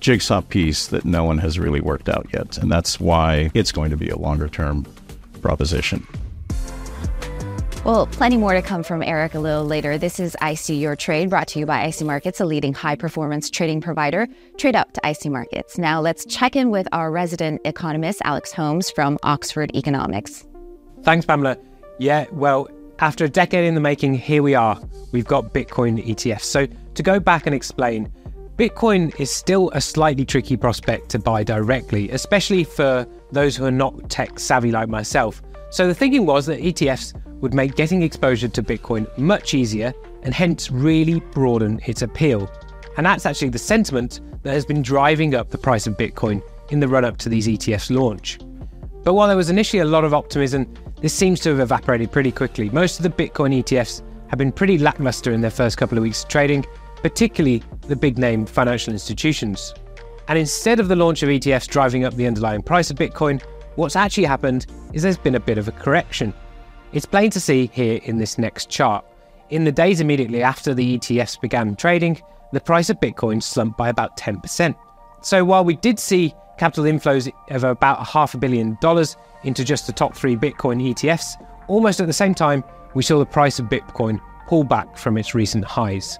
jigsaw 0.00 0.40
piece 0.40 0.88
that 0.88 1.04
no 1.04 1.24
one 1.24 1.38
has 1.38 1.58
really 1.58 1.80
worked 1.80 2.08
out 2.08 2.26
yet. 2.32 2.58
And 2.58 2.70
that's 2.70 3.00
why 3.00 3.50
it's 3.54 3.72
going 3.72 3.90
to 3.90 3.96
be 3.96 4.08
a 4.08 4.16
longer 4.16 4.48
term 4.48 4.86
proposition. 5.38 6.06
Well, 7.84 8.06
plenty 8.06 8.36
more 8.36 8.52
to 8.52 8.60
come 8.60 8.82
from 8.82 9.02
Eric 9.02 9.34
a 9.34 9.40
little 9.40 9.64
later. 9.64 9.96
This 9.96 10.20
is 10.20 10.36
IC 10.42 10.68
Your 10.70 10.94
Trade, 10.94 11.30
brought 11.30 11.48
to 11.48 11.58
you 11.58 11.64
by 11.64 11.84
IC 11.84 12.02
Markets, 12.02 12.40
a 12.40 12.44
leading 12.44 12.74
high 12.74 12.96
performance 12.96 13.48
trading 13.48 13.80
provider. 13.80 14.26
Trade 14.58 14.76
up 14.76 14.92
to 14.92 15.00
IC 15.08 15.26
Markets. 15.26 15.78
Now, 15.78 16.00
let's 16.00 16.26
check 16.26 16.54
in 16.54 16.70
with 16.70 16.86
our 16.92 17.10
resident 17.10 17.62
economist, 17.64 18.20
Alex 18.24 18.52
Holmes 18.52 18.90
from 18.90 19.16
Oxford 19.22 19.70
Economics. 19.74 20.46
Thanks, 21.02 21.24
Pamela. 21.24 21.56
Yeah, 21.98 22.26
well, 22.32 22.68
after 22.98 23.24
a 23.24 23.28
decade 23.28 23.64
in 23.64 23.74
the 23.74 23.80
making, 23.80 24.14
here 24.14 24.42
we 24.42 24.54
are. 24.54 24.78
We've 25.12 25.24
got 25.24 25.54
Bitcoin 25.54 26.04
ETFs. 26.04 26.42
So, 26.42 26.66
to 26.66 27.02
go 27.02 27.20
back 27.20 27.46
and 27.46 27.54
explain, 27.54 28.12
Bitcoin 28.56 29.18
is 29.20 29.30
still 29.30 29.70
a 29.72 29.80
slightly 29.80 30.24
tricky 30.24 30.56
prospect 30.56 31.10
to 31.10 31.18
buy 31.18 31.44
directly, 31.44 32.10
especially 32.10 32.64
for 32.64 33.06
those 33.32 33.56
who 33.56 33.64
are 33.64 33.70
not 33.70 34.08
tech 34.10 34.38
savvy 34.38 34.70
like 34.70 34.88
myself. 34.88 35.42
So, 35.70 35.86
the 35.86 35.94
thinking 35.94 36.26
was 36.26 36.46
that 36.46 36.60
ETFs 36.60 37.14
would 37.40 37.54
make 37.54 37.76
getting 37.76 38.02
exposure 38.02 38.48
to 38.48 38.62
Bitcoin 38.62 39.06
much 39.18 39.54
easier 39.54 39.92
and 40.22 40.34
hence 40.34 40.70
really 40.70 41.20
broaden 41.20 41.80
its 41.86 42.02
appeal. 42.02 42.50
And 42.96 43.06
that's 43.06 43.26
actually 43.26 43.50
the 43.50 43.58
sentiment 43.58 44.20
that 44.42 44.52
has 44.52 44.64
been 44.64 44.82
driving 44.82 45.34
up 45.34 45.50
the 45.50 45.58
price 45.58 45.86
of 45.86 45.96
Bitcoin 45.96 46.42
in 46.70 46.80
the 46.80 46.88
run 46.88 47.04
up 47.04 47.16
to 47.18 47.28
these 47.28 47.46
ETFs' 47.46 47.94
launch. 47.94 48.38
But 49.04 49.14
while 49.14 49.28
there 49.28 49.36
was 49.36 49.50
initially 49.50 49.80
a 49.80 49.84
lot 49.84 50.04
of 50.04 50.12
optimism, 50.12 50.72
this 51.00 51.14
seems 51.14 51.40
to 51.40 51.50
have 51.50 51.60
evaporated 51.60 52.10
pretty 52.10 52.32
quickly. 52.32 52.68
Most 52.70 52.98
of 52.98 53.04
the 53.04 53.10
Bitcoin 53.10 53.62
ETFs 53.62 54.02
have 54.28 54.38
been 54.38 54.52
pretty 54.52 54.78
lackluster 54.78 55.32
in 55.32 55.40
their 55.40 55.50
first 55.50 55.76
couple 55.78 55.96
of 55.96 56.02
weeks 56.02 56.24
of 56.24 56.28
trading, 56.28 56.66
particularly 56.96 57.62
the 57.82 57.96
big 57.96 58.18
name 58.18 58.44
financial 58.44 58.92
institutions. 58.92 59.72
And 60.28 60.38
instead 60.38 60.78
of 60.78 60.88
the 60.88 60.96
launch 60.96 61.22
of 61.22 61.30
ETFs 61.30 61.66
driving 61.66 62.04
up 62.04 62.14
the 62.14 62.26
underlying 62.26 62.62
price 62.62 62.90
of 62.90 62.98
Bitcoin, 62.98 63.42
what's 63.76 63.96
actually 63.96 64.24
happened 64.24 64.66
is 64.92 65.02
there's 65.02 65.16
been 65.16 65.34
a 65.34 65.40
bit 65.40 65.56
of 65.56 65.68
a 65.68 65.72
correction. 65.72 66.34
It's 66.92 67.06
plain 67.06 67.30
to 67.30 67.40
see 67.40 67.70
here 67.72 68.00
in 68.04 68.18
this 68.18 68.38
next 68.38 68.68
chart. 68.68 69.04
In 69.50 69.64
the 69.64 69.72
days 69.72 70.00
immediately 70.00 70.42
after 70.42 70.74
the 70.74 70.98
ETFs 70.98 71.40
began 71.40 71.74
trading, 71.76 72.20
the 72.52 72.60
price 72.60 72.90
of 72.90 73.00
Bitcoin 73.00 73.42
slumped 73.42 73.78
by 73.78 73.88
about 73.88 74.18
10%. 74.18 74.74
So 75.22 75.44
while 75.44 75.64
we 75.64 75.76
did 75.76 75.98
see 75.98 76.34
capital 76.58 76.84
inflows 76.84 77.32
of 77.50 77.64
about 77.64 78.00
a 78.00 78.04
half 78.04 78.34
a 78.34 78.38
billion 78.38 78.76
dollars 78.82 79.16
into 79.44 79.64
just 79.64 79.86
the 79.86 79.92
top 79.92 80.14
three 80.14 80.36
Bitcoin 80.36 80.92
ETFs, 80.92 81.42
almost 81.68 82.00
at 82.00 82.06
the 82.06 82.12
same 82.12 82.34
time, 82.34 82.62
we 82.94 83.02
saw 83.02 83.18
the 83.18 83.26
price 83.26 83.58
of 83.58 83.66
Bitcoin 83.66 84.20
pull 84.46 84.64
back 84.64 84.96
from 84.96 85.16
its 85.16 85.34
recent 85.34 85.64
highs. 85.64 86.18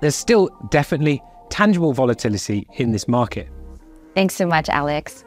There's 0.00 0.16
still 0.16 0.48
definitely 0.70 1.22
tangible 1.50 1.92
volatility 1.92 2.66
in 2.74 2.92
this 2.92 3.08
market. 3.08 3.48
Thanks 4.14 4.34
so 4.34 4.46
much, 4.46 4.68
Alex. 4.68 5.24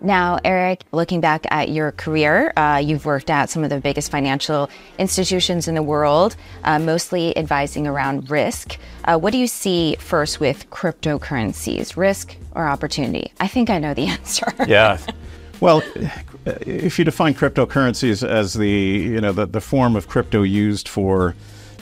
Now, 0.00 0.38
Eric, 0.44 0.82
looking 0.92 1.20
back 1.20 1.46
at 1.50 1.70
your 1.70 1.92
career, 1.92 2.52
uh, 2.56 2.82
you've 2.84 3.06
worked 3.06 3.30
at 3.30 3.48
some 3.48 3.64
of 3.64 3.70
the 3.70 3.80
biggest 3.80 4.10
financial 4.10 4.68
institutions 4.98 5.66
in 5.66 5.74
the 5.74 5.82
world, 5.82 6.36
uh, 6.64 6.78
mostly 6.78 7.36
advising 7.38 7.86
around 7.86 8.30
risk. 8.30 8.76
Uh, 9.04 9.18
what 9.18 9.32
do 9.32 9.38
you 9.38 9.46
see 9.46 9.96
first 9.98 10.40
with 10.40 10.68
cryptocurrencies, 10.70 11.96
risk 11.96 12.36
or 12.54 12.68
opportunity? 12.68 13.32
I 13.40 13.48
think 13.48 13.70
I 13.70 13.78
know 13.78 13.94
the 13.94 14.06
answer. 14.18 14.52
yeah. 14.66 14.98
Well, 15.60 15.82
if 16.44 16.98
you 16.98 17.06
define 17.06 17.32
cryptocurrencies 17.32 18.26
as 18.26 18.52
the 18.52 18.68
you 18.68 19.20
know 19.20 19.32
the, 19.32 19.46
the 19.46 19.62
form 19.62 19.96
of 19.96 20.08
crypto 20.08 20.42
used 20.42 20.88
for 20.88 21.34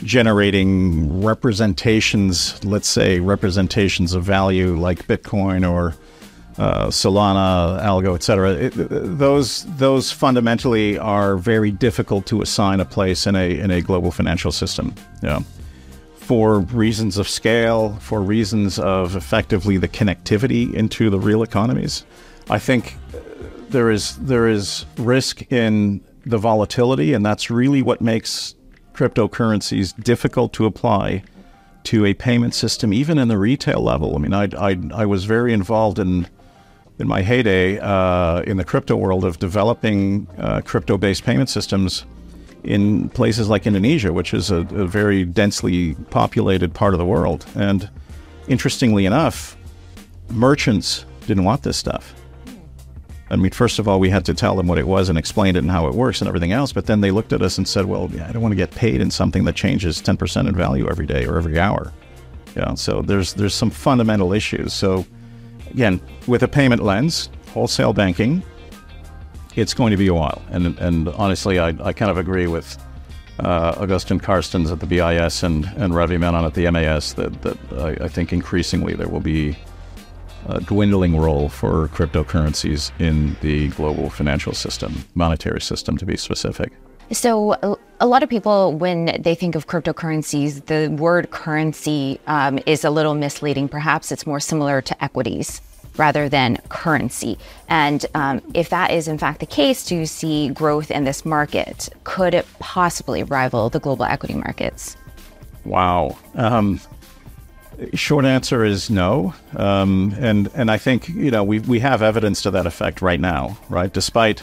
generating 0.04 1.23
representations, 1.23 2.62
let's 2.64 2.88
say 2.88 3.21
representations 3.21 4.14
of 4.14 4.25
value 4.25 4.76
like 4.76 5.06
Bitcoin 5.06 5.68
or 5.71 5.94
uh, 6.59 6.88
Solana, 6.88 7.80
Algo, 7.82 8.14
etc. 8.14 8.71
Those 8.71 9.64
those 9.76 10.12
fundamentally 10.12 10.99
are 10.99 11.37
very 11.37 11.71
difficult 11.71 12.26
to 12.26 12.42
assign 12.42 12.80
a 12.80 12.85
place 12.85 13.26
in 13.26 13.37
a 13.37 13.59
in 13.59 13.71
a 13.71 13.80
global 13.80 14.11
financial 14.11 14.52
system. 14.52 14.94
Yeah. 15.23 15.40
For 16.14 16.61
reasons 16.61 17.18
of 17.18 17.28
scale, 17.28 17.94
for 17.97 18.21
reasons 18.23 18.78
of 18.78 19.16
effectively 19.16 19.76
the 19.76 19.88
connectivity 19.88 20.73
into 20.73 21.11
the 21.11 21.18
real 21.18 21.42
economies, 21.42 22.04
I 22.49 22.59
think 22.59 22.97
there 23.71 23.90
is 23.90 24.16
there 24.18 24.49
is 24.49 24.85
risk 24.99 25.50
in 25.50 26.02
the 26.25 26.38
volatility, 26.38 27.14
and 27.14 27.25
that's 27.25 27.50
really 27.50 27.82
what 27.82 28.00
makes 28.00 28.54
cryptocurrencies 28.93 29.95
difficult 30.03 30.53
to 30.55 30.67
apply 30.67 31.23
to 31.85 32.05
a 32.05 32.15
payment 32.15 32.55
system, 32.55 32.93
even 32.93 33.19
in 33.19 33.29
the 33.29 33.39
retail 33.39 33.83
level. 33.83 34.15
I 34.15 34.19
mean, 34.19 34.35
I 34.35 34.49
I, 34.57 34.79
I 35.03 35.07
was 35.07 35.25
very 35.25 35.53
involved 35.53 35.99
in 35.99 36.27
in 36.99 37.09
my 37.09 37.23
heyday 37.23 37.79
uh, 37.79 38.43
in 38.43 38.57
the 38.57 38.65
crypto 38.65 38.97
world 38.97 39.25
of 39.25 39.39
developing 39.39 40.29
uh, 40.39 40.61
crypto-based 40.65 41.25
payment 41.25 41.49
systems 41.49 42.05
in 42.63 43.09
places 43.09 43.49
like 43.49 43.67
Indonesia, 43.67 44.13
which 44.13 44.33
is 44.33 44.51
a, 44.51 44.59
a 44.59 44.87
very 44.87 45.25
densely 45.25 45.95
populated 46.11 46.73
part 46.75 46.95
of 46.95 46.99
the 46.99 47.05
world. 47.05 47.45
And 47.57 47.91
interestingly 48.47 49.05
enough, 49.05 49.57
merchants 50.31 51.05
didn't 51.27 51.45
want 51.45 51.63
this 51.63 51.77
stuff. 51.77 52.15
I 53.33 53.37
mean, 53.37 53.51
first 53.51 53.79
of 53.79 53.89
all, 53.89 53.99
we 53.99 54.11
had 54.11 54.27
to 54.27 54.35
tell 54.35 54.55
them 54.57 54.67
what 54.67 54.79
it 54.79 54.87
was 54.87 55.09
and 55.09 55.17
explain 55.17 55.57
it 55.57 55.61
and 55.61 55.71
how 55.71 55.89
it 55.89 55.95
works 55.95 56.21
and 56.21 56.29
everything 56.29 56.53
else. 56.53 56.71
But 56.73 56.85
then 56.85 57.01
they 57.01 57.11
looked 57.11 57.33
at 57.33 57.41
us 57.41 57.57
and 57.57 57.67
said, 57.67 57.87
"Well, 57.87 58.11
I 58.23 58.31
don't 58.31 58.43
want 58.43 58.53
to 58.53 58.57
get 58.57 58.71
paid 58.73 59.01
in 59.01 59.11
something 59.11 59.45
that 59.45 59.55
changes 59.55 60.03
10% 60.03 60.47
in 60.49 60.55
value 60.55 60.87
every 60.89 61.07
day 61.07 61.25
or 61.25 61.39
every 61.39 61.59
hour." 61.59 61.93
Yeah, 62.55 62.75
so 62.75 63.01
there's 63.01 63.33
there's 63.33 63.55
some 63.55 63.71
fundamental 63.71 64.35
issues. 64.35 64.75
So 64.75 65.07
again, 65.71 65.99
with 66.27 66.43
a 66.43 66.49
payment 66.49 66.83
lens, 66.83 67.31
wholesale 67.55 67.95
banking, 67.95 68.43
it's 69.57 69.73
going 69.73 69.93
to 69.93 69.97
be 69.97 70.09
a 70.09 70.15
while. 70.15 70.43
And 70.51 70.79
and 70.79 71.09
honestly, 71.09 71.59
I, 71.59 71.69
I 71.83 71.95
kind 71.95 72.11
of 72.11 72.19
agree 72.19 72.47
with 72.47 72.77
uh, 73.39 73.75
Agustín 73.77 74.21
Carstens 74.21 74.71
at 74.71 74.81
the 74.81 74.87
BIS 74.87 75.43
and, 75.43 75.65
and 75.77 75.95
Ravi 75.95 76.19
Menon 76.19 76.45
at 76.45 76.53
the 76.53 76.71
MAS 76.71 77.15
that, 77.15 77.41
that 77.43 77.59
I, 77.73 78.05
I 78.05 78.09
think 78.09 78.33
increasingly 78.33 78.93
there 78.95 79.09
will 79.09 79.21
be 79.21 79.57
a 80.47 80.61
dwindling 80.61 81.17
role 81.17 81.49
for 81.49 81.89
cryptocurrencies 81.89 82.91
in 83.01 83.37
the 83.41 83.69
global 83.71 84.11
financial 84.11 84.53
system, 84.53 85.05
monetary 85.15 85.61
system 85.61 85.97
to 85.99 86.07
be 86.07 86.17
specific. 86.17 86.73
So, 87.11 87.79
a 88.01 88.07
lot 88.07 88.23
of 88.23 88.31
people, 88.31 88.73
when 88.73 89.21
they 89.21 89.35
think 89.35 89.55
of 89.55 89.67
cryptocurrencies, 89.67 90.65
the 90.67 90.89
word 90.97 91.31
currency 91.31 92.19
um, 92.27 92.59
is 92.65 92.85
a 92.85 92.91
little 92.91 93.15
misleading. 93.15 93.69
Perhaps 93.69 94.11
it's 94.11 94.27
more 94.27 94.41
similar 94.41 94.81
to 94.81 95.05
equities 95.05 95.61
rather 95.97 96.29
than 96.29 96.57
currency. 96.69 97.39
And 97.69 98.07
um, 98.15 98.41
if 98.55 98.71
that 98.71 98.91
is 98.93 99.09
in 99.09 99.19
fact 99.19 99.41
the 99.41 99.47
case, 99.47 99.85
do 99.85 99.97
you 99.97 100.07
see 100.07 100.49
growth 100.49 100.91
in 100.91 101.05
this 101.05 101.25
market? 101.25 101.89
Could 102.05 102.35
it 102.35 102.47
possibly 102.59 103.23
rival 103.23 103.69
the 103.69 103.81
global 103.81 104.05
equity 104.05 104.35
markets? 104.35 104.97
Wow. 105.65 106.17
Um, 106.35 106.81
short 107.95 108.25
answer 108.25 108.65
is 108.65 108.91
no. 108.91 109.35
Um, 109.57 110.15
and 110.19 110.51
and 110.55 110.71
I 110.71 110.79
think 110.79 111.09
you 111.09 111.31
know 111.31 111.45
we 111.45 111.61
we 111.61 111.81
have 111.81 112.03
evidence 112.03 112.43
to 112.43 112.51
that 112.53 112.67
effect 112.67 113.03
right 113.03 113.21
now, 113.21 113.59
right? 113.69 113.93
Despite 113.93 114.43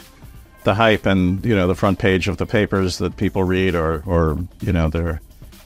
the 0.64 0.74
hype 0.74 1.06
and 1.06 1.44
you 1.44 1.54
know 1.54 1.66
the 1.66 1.74
front 1.74 1.98
page 1.98 2.28
of 2.28 2.36
the 2.36 2.46
papers 2.46 2.98
that 2.98 3.16
people 3.16 3.44
read 3.44 3.74
or 3.74 4.02
or 4.06 4.38
you 4.60 4.72
know 4.72 4.88
their 4.88 5.20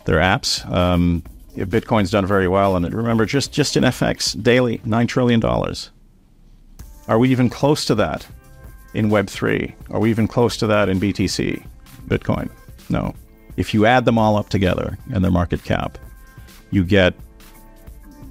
their 0.04 0.18
apps. 0.18 0.68
Um, 0.70 1.22
Bitcoin's 1.56 2.10
done 2.10 2.26
very 2.26 2.48
well, 2.48 2.74
and 2.76 2.92
remember, 2.92 3.24
just 3.26 3.52
just 3.52 3.76
in 3.76 3.84
FX 3.84 4.40
daily, 4.42 4.80
nine 4.84 5.06
trillion 5.06 5.40
dollars. 5.40 5.90
Are 7.06 7.18
we 7.18 7.30
even 7.30 7.48
close 7.48 7.84
to 7.86 7.94
that 7.96 8.26
in 8.94 9.10
Web 9.10 9.28
three? 9.28 9.74
Are 9.90 10.00
we 10.00 10.10
even 10.10 10.26
close 10.26 10.56
to 10.58 10.66
that 10.66 10.88
in 10.88 10.98
BTC, 10.98 11.64
Bitcoin? 12.08 12.50
No. 12.88 13.14
If 13.56 13.72
you 13.72 13.86
add 13.86 14.04
them 14.04 14.18
all 14.18 14.36
up 14.36 14.48
together 14.48 14.98
and 15.12 15.22
their 15.22 15.30
market 15.30 15.62
cap, 15.64 15.98
you 16.70 16.84
get. 16.84 17.14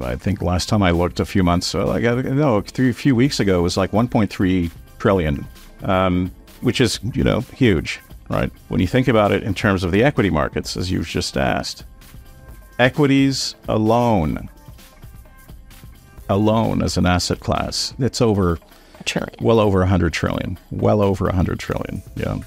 I 0.01 0.15
think 0.15 0.41
last 0.41 0.69
time 0.69 0.83
I 0.83 0.91
looked 0.91 1.19
a 1.19 1.25
few 1.25 1.43
months, 1.43 1.73
like 1.73 2.03
no, 2.03 2.61
three, 2.61 2.89
a 2.89 2.93
few 2.93 3.15
weeks 3.15 3.39
ago, 3.39 3.59
it 3.59 3.61
was 3.61 3.77
like 3.77 3.91
1.3 3.91 4.71
trillion, 4.99 5.47
um, 5.83 6.31
which 6.61 6.81
is 6.81 6.99
you 7.13 7.23
know 7.23 7.41
huge, 7.41 7.99
right? 8.29 8.51
When 8.69 8.79
you 8.79 8.87
think 8.87 9.07
about 9.07 9.31
it 9.31 9.43
in 9.43 9.53
terms 9.53 9.83
of 9.83 9.91
the 9.91 10.03
equity 10.03 10.29
markets, 10.29 10.75
as 10.75 10.91
you've 10.91 11.07
just 11.07 11.37
asked 11.37 11.85
equities 12.79 13.55
alone, 13.67 14.49
alone 16.29 16.81
as 16.81 16.97
an 16.97 17.05
asset 17.05 17.39
class, 17.39 17.93
it's 17.99 18.21
over 18.21 18.59
a 18.99 19.03
trillion. 19.03 19.35
Well 19.41 19.59
over 19.59 19.79
100 19.79 20.13
trillion. 20.13 20.57
Well 20.71 21.01
over 21.01 21.25
100 21.25 21.59
trillion. 21.59 22.01
Yeah. 22.15 22.39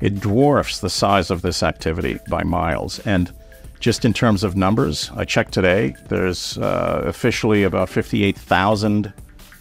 It 0.00 0.20
dwarfs 0.20 0.80
the 0.80 0.90
size 0.90 1.30
of 1.30 1.42
this 1.42 1.62
activity 1.62 2.18
by 2.28 2.42
miles. 2.42 3.00
And 3.00 3.32
just 3.80 4.04
in 4.04 4.12
terms 4.12 4.44
of 4.44 4.56
numbers, 4.56 5.10
I 5.16 5.24
checked 5.24 5.52
today, 5.52 5.96
there's 6.08 6.58
uh, 6.58 7.02
officially 7.04 7.64
about 7.64 7.88
58,000 7.88 9.12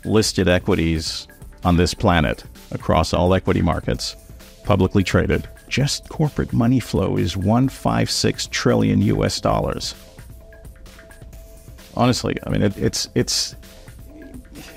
listed 0.06 0.48
equities 0.48 1.28
on 1.64 1.78
this 1.78 1.94
planet 1.94 2.44
across 2.72 3.14
all 3.14 3.34
equity 3.34 3.62
markets, 3.62 4.16
publicly 4.64 5.04
traded. 5.04 5.48
Just 5.68 6.10
corporate 6.10 6.54
money 6.54 6.80
flow 6.80 7.18
is 7.18 7.36
156 7.36 8.48
trillion 8.48 9.02
US 9.02 9.40
dollars 9.40 9.96
honestly, 12.00 12.38
I 12.46 12.50
mean, 12.50 12.64
it, 12.64 12.78
it's 12.78 13.10
it's 13.14 13.56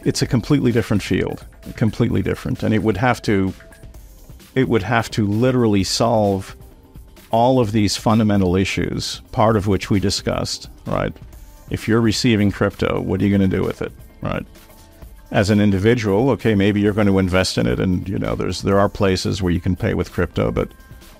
it's 0.04 0.20
a 0.20 0.26
completely 0.26 0.72
different 0.72 1.02
field, 1.02 1.46
completely 1.76 2.20
different, 2.20 2.62
and 2.62 2.74
it 2.74 2.82
would 2.82 2.96
have 2.96 3.22
to 3.22 3.54
it 4.54 4.68
would 4.68 4.82
have 4.82 5.10
to 5.12 5.26
literally 5.26 5.84
solve 5.84 6.56
all 7.32 7.58
of 7.58 7.72
these 7.72 7.96
fundamental 7.96 8.54
issues, 8.54 9.20
part 9.32 9.56
of 9.56 9.66
which 9.66 9.90
we 9.90 9.98
discussed, 9.98 10.68
right? 10.86 11.12
If 11.70 11.88
you're 11.88 12.00
receiving 12.00 12.52
crypto, 12.52 13.00
what 13.00 13.20
are 13.20 13.24
you 13.24 13.36
going 13.36 13.50
to 13.50 13.56
do 13.56 13.64
with 13.64 13.82
it, 13.82 13.90
right? 14.20 14.46
As 15.30 15.48
an 15.48 15.60
individual, 15.60 16.28
okay, 16.30 16.54
maybe 16.54 16.80
you're 16.80 16.92
going 16.92 17.06
to 17.06 17.18
invest 17.18 17.56
in 17.56 17.66
it, 17.66 17.80
and 17.80 18.06
you 18.06 18.18
know, 18.18 18.34
there's 18.34 18.60
there 18.62 18.78
are 18.78 18.88
places 18.88 19.42
where 19.42 19.52
you 19.52 19.60
can 19.60 19.74
pay 19.74 19.94
with 19.94 20.12
crypto, 20.12 20.52
but 20.52 20.68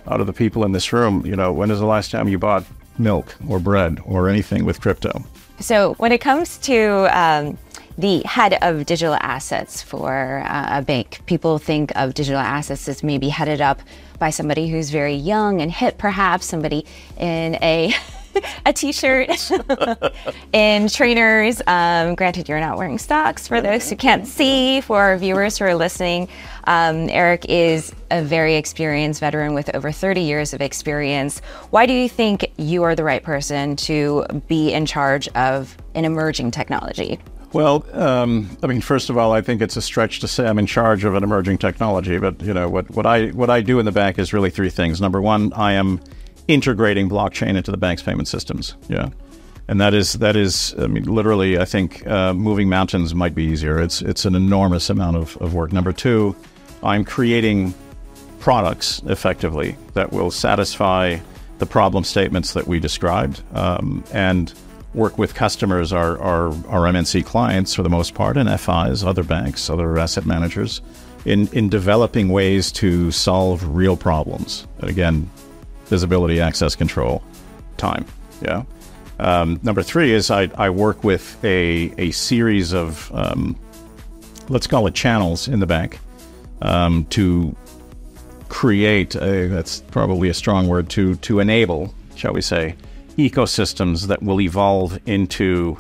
out 0.07 0.21
of 0.21 0.27
the 0.27 0.35
people 0.35 0.65
in 0.65 0.73
this 0.73 0.93
room, 0.93 1.25
you 1.25 1.35
know, 1.35 1.51
when 1.51 1.71
is 1.71 1.81
the 1.81 1.87
last 1.87 2.11
time 2.11 2.29
you 2.29 2.39
bought 2.39 2.65
milk 2.99 3.35
or 3.49 3.59
bread 3.59 3.99
or 4.05 4.29
anything 4.29 4.67
with 4.67 4.83
crypto? 4.83 5.25
So, 5.61 5.95
when 5.95 6.13
it 6.13 6.21
comes 6.21 6.59
to 6.59 7.09
um, 7.19 7.57
the 7.99 8.23
head 8.25 8.59
of 8.63 8.87
digital 8.87 9.15
assets 9.21 9.83
for 9.83 10.43
uh, 10.47 10.79
a 10.79 10.83
bank, 10.83 11.21
people 11.27 11.59
think 11.59 11.93
of 11.97 12.15
digital 12.15 12.41
assets 12.41 12.89
as 12.89 13.03
maybe 13.03 13.29
headed 13.29 13.61
up 13.61 13.81
by 14.19 14.31
somebody 14.31 14.69
who's 14.69 14.91
very 14.91 15.15
young 15.15 15.61
and 15.61 15.71
hip, 15.71 15.99
perhaps 15.99 16.47
somebody 16.47 16.87
in 17.19 17.57
a 17.57 17.95
a 18.67 18.73
t-shirt. 18.73 19.51
And 20.55 20.93
trainers 20.93 21.63
um, 21.67 22.15
granted 22.15 22.49
you're 22.49 22.61
not 22.61 22.77
wearing 22.77 22.99
stocks 22.99 23.49
for 23.49 23.61
those 23.61 23.89
who 23.89 23.97
can't 23.97 24.27
see 24.27 24.81
for 24.83 25.01
our 25.01 25.17
viewers 25.17 25.59
who 25.59 25.65
are 25.65 25.75
listening. 25.75 26.29
Um, 26.65 27.09
eric 27.09 27.47
is 27.49 27.93
a 28.11 28.23
very 28.23 28.57
experienced 28.57 29.21
veteran 29.21 29.55
with 29.55 29.75
over 29.75 29.91
30 29.91 30.21
years 30.21 30.53
of 30.53 30.61
experience. 30.61 31.41
Why 31.71 31.87
do 31.87 31.93
you 31.93 32.09
think 32.09 32.53
you 32.59 32.83
are 32.83 32.95
the 32.95 33.05
right 33.05 33.23
person 33.23 33.77
to 33.77 34.27
be 34.47 34.73
in 34.73 34.87
charge 34.87 35.27
of 35.29 35.77
an 35.95 36.05
emerging 36.05 36.51
technology 36.51 37.19
well, 37.53 37.85
um, 37.93 38.57
I 38.63 38.67
mean, 38.67 38.81
first 38.81 39.11
of 39.11 39.19
all, 39.19 39.33
I 39.33 39.41
think 39.41 39.61
it's 39.61 39.77
a 39.77 39.83
stretch 39.83 40.21
to 40.21 40.29
say 40.29 40.47
I'm 40.47 40.59
in 40.59 40.67
charge 40.67 41.05
of 41.05 41.15
an 41.15 41.23
emerging 41.23 41.59
technology. 41.59 42.19
But 42.19 42.43
you 42.43 42.55
know, 42.55 42.69
what, 42.69 42.91
what 42.91 43.07
I 43.07 43.29
what 43.29 43.51
I 43.51 43.61
do 43.61 43.79
in 43.79 43.85
the 43.85 43.93
bank 43.93 44.19
is 44.19 44.33
really 44.33 44.51
three 44.51 44.71
things. 44.71 45.01
Number 45.01 45.21
one, 45.21 45.53
I 45.55 45.73
am 45.73 46.01
integrating 46.49 47.09
blockchain 47.09 47.57
into 47.57 47.71
the 47.71 47.77
bank's 47.77 48.03
payment 48.03 48.29
systems. 48.29 48.75
Yeah. 48.89 49.11
And 49.69 49.81
that 49.81 49.95
is 49.95 50.15
that 50.15 50.37
is 50.37 50.75
I 50.79 50.87
mean 50.87 51.05
literally 51.05 51.59
I 51.59 51.65
think 51.65 52.07
uh, 52.07 52.35
moving 52.35 52.69
mountains 52.69 53.15
might 53.15 53.35
be 53.35 53.45
easier. 53.45 53.81
It's 53.81 54.03
it's 54.03 54.25
an 54.25 54.35
enormous 54.35 54.91
amount 54.91 55.17
of, 55.17 55.37
of 55.39 55.55
work. 55.55 55.73
Number 55.73 55.93
two, 55.93 56.35
I'm 56.83 57.05
creating 57.05 57.75
products 58.41 59.01
effectively 59.07 59.77
that 59.95 60.13
will 60.13 60.31
satisfy 60.31 61.19
the 61.59 61.67
problem 61.67 62.03
statements 62.03 62.55
that 62.55 62.67
we 62.67 62.81
described 62.81 63.41
um, 63.55 64.03
and 64.13 64.53
work 64.95 65.19
with 65.19 65.35
customers, 65.35 65.93
our, 65.93 66.19
our, 66.21 66.49
our 66.69 66.93
MNC 66.93 67.25
clients 67.25 67.75
for 67.75 67.83
the 67.83 67.89
most 67.89 68.15
part, 68.15 68.37
and 68.37 68.49
FIs, 68.61 69.03
other 69.05 69.23
banks, 69.23 69.71
other 69.71 69.99
asset 69.99 70.27
managers, 70.27 70.83
in, 71.25 71.49
in 71.49 71.69
developing 71.69 72.29
ways 72.29 72.71
to 72.73 73.11
solve 73.11 73.75
real 73.75 73.97
problems. 73.97 74.67
And 74.79 74.91
again, 74.91 75.31
visibility, 75.87 76.41
access 76.41 76.75
control, 76.75 77.23
time. 77.77 78.05
Yeah. 78.43 78.65
Um, 79.19 79.61
number 79.63 79.83
three 79.83 80.13
is 80.13 80.31
I, 80.31 80.51
I 80.57 80.71
work 80.71 81.05
with 81.05 81.43
a, 81.45 81.93
a 81.97 82.11
series 82.11 82.73
of, 82.75 83.11
um, 83.15 83.59
let's 84.49 84.67
call 84.67 84.87
it 84.87 84.95
channels 84.95 85.49
in 85.49 85.61
the 85.61 85.67
bank 85.67 86.01
um, 86.61 87.07
to 87.11 87.55
create, 88.49 89.15
a, 89.15 89.49
that's 89.49 89.81
probably 89.81 90.29
a 90.29 90.35
strong 90.35 90.67
word, 90.67 90.91
to, 90.91 91.15
to 91.17 91.41
enable, 91.41 91.95
shall 92.17 92.33
we 92.33 92.43
say, 92.43 92.75
ecosystems 93.17 94.07
that 94.07 94.23
will 94.23 94.41
evolve 94.41 94.99
into 95.07 95.77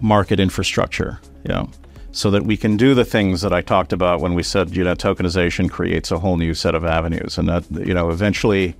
market 0.00 0.40
infrastructure. 0.40 1.20
Yeah 1.44 1.66
so 2.14 2.30
that 2.30 2.44
we 2.44 2.56
can 2.56 2.76
do 2.76 2.94
the 2.94 3.04
things 3.04 3.40
that 3.40 3.52
I 3.52 3.60
talked 3.60 3.92
about 3.92 4.20
when 4.20 4.34
we 4.34 4.44
said, 4.44 4.70
you 4.70 4.84
know, 4.84 4.94
tokenization 4.94 5.68
creates 5.68 6.12
a 6.12 6.18
whole 6.20 6.36
new 6.36 6.54
set 6.54 6.76
of 6.76 6.84
avenues. 6.84 7.36
And 7.38 7.48
that, 7.48 7.68
you 7.72 7.92
know, 7.92 8.08
eventually 8.08 8.76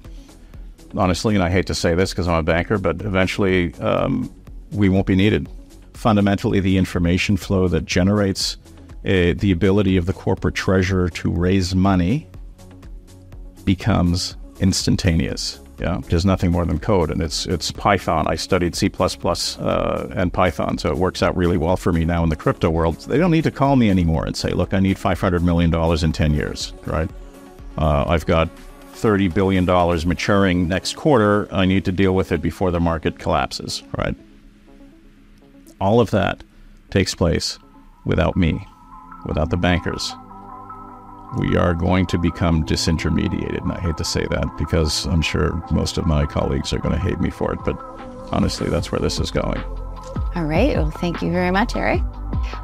honestly, 0.97 1.35
and 1.35 1.43
I 1.43 1.51
hate 1.51 1.67
to 1.67 1.75
say 1.75 1.95
this 1.95 2.11
because 2.11 2.29
I'm 2.29 2.39
a 2.39 2.43
banker, 2.43 2.79
but 2.79 3.03
eventually 3.03 3.75
um, 3.75 4.33
we 4.71 4.89
won't 4.89 5.07
be 5.07 5.17
needed. 5.17 5.49
Fundamentally, 5.95 6.61
the 6.61 6.77
information 6.77 7.37
flow 7.37 7.69
that 7.69 7.85
generates 7.85 8.57
uh, 9.05 9.35
the 9.37 9.51
ability 9.53 9.97
of 9.97 10.07
the 10.07 10.13
corporate 10.13 10.55
treasurer 10.55 11.09
to 11.11 11.31
raise 11.31 11.75
money 11.75 12.29
becomes 13.65 14.37
instantaneous. 14.61 15.61
Yeah, 15.79 16.01
there's 16.09 16.25
nothing 16.25 16.53
more 16.53 16.65
than 16.65 16.79
code, 16.79 17.11
and 17.11 17.21
it's 17.21 17.47
it's 17.47 17.73
Python. 17.73 18.27
I 18.29 18.37
studied 18.37 18.77
C++ 18.77 18.89
uh, 18.89 20.07
and 20.15 20.33
Python, 20.33 20.79
so 20.79 20.91
it 20.91 20.97
works 20.97 21.23
out 21.23 21.37
really 21.37 21.57
well 21.57 21.77
for 21.77 21.93
me 21.93 22.05
now 22.05 22.23
in 22.23 22.29
the 22.29 22.37
crypto 22.37 22.71
world. 22.71 22.97
They 23.01 23.19
don't 23.19 23.33
need 23.33 23.45
to 23.45 23.51
call 23.51 23.75
me 23.75 23.91
anymore 23.91 24.25
and 24.25 24.37
say, 24.37 24.51
"Look, 24.51 24.73
I 24.73 24.79
need 24.79 24.99
500 24.99 25.43
million 25.43 25.71
dollars 25.71 26.05
in 26.05 26.13
10 26.13 26.33
years." 26.33 26.73
Right? 26.87 27.11
Uh, 27.77 28.05
I've 28.07 28.25
got 28.25 28.49
30 28.93 29.29
billion 29.29 29.65
dollars 29.65 30.07
maturing 30.07 30.69
next 30.69 30.95
quarter. 30.95 31.49
I 31.53 31.65
need 31.65 31.85
to 31.87 31.93
deal 31.93 32.15
with 32.15 32.31
it 32.31 32.41
before 32.41 32.71
the 32.71 32.81
market 32.81 33.19
collapses. 33.19 33.83
Right? 33.99 34.15
All 35.81 35.99
of 35.99 36.13
that 36.13 36.45
takes 36.91 37.17
place 37.17 37.59
without 38.05 38.37
me, 38.37 38.65
without 39.27 39.51
the 39.51 39.57
bankers 39.57 40.15
we 41.37 41.57
are 41.57 41.75
going 41.75 42.07
to 42.07 42.19
become 42.19 42.65
disintermediated. 42.65 43.63
And 43.63 43.73
I 43.73 43.81
hate 43.81 43.97
to 43.99 44.05
say 44.05 44.27
that 44.31 44.57
because 44.57 45.07
I'm 45.07 45.23
sure 45.23 45.63
most 45.71 45.99
of 45.99 46.07
my 46.07 46.27
colleagues 46.27 46.73
are 46.73 46.79
going 46.79 46.95
to 46.95 47.01
hate 47.01 47.21
me 47.21 47.31
for 47.31 47.53
it, 47.53 47.61
but 47.65 47.79
honestly, 48.33 48.69
that's 48.69 48.91
where 48.93 49.01
this 49.01 49.19
is 49.19 49.31
going. 49.31 49.63
All 50.35 50.45
right. 50.45 50.77
Well, 50.77 50.91
thank 50.91 51.23
you 51.23 51.31
very 51.31 51.51
much, 51.51 51.77
Eric. 51.77 52.03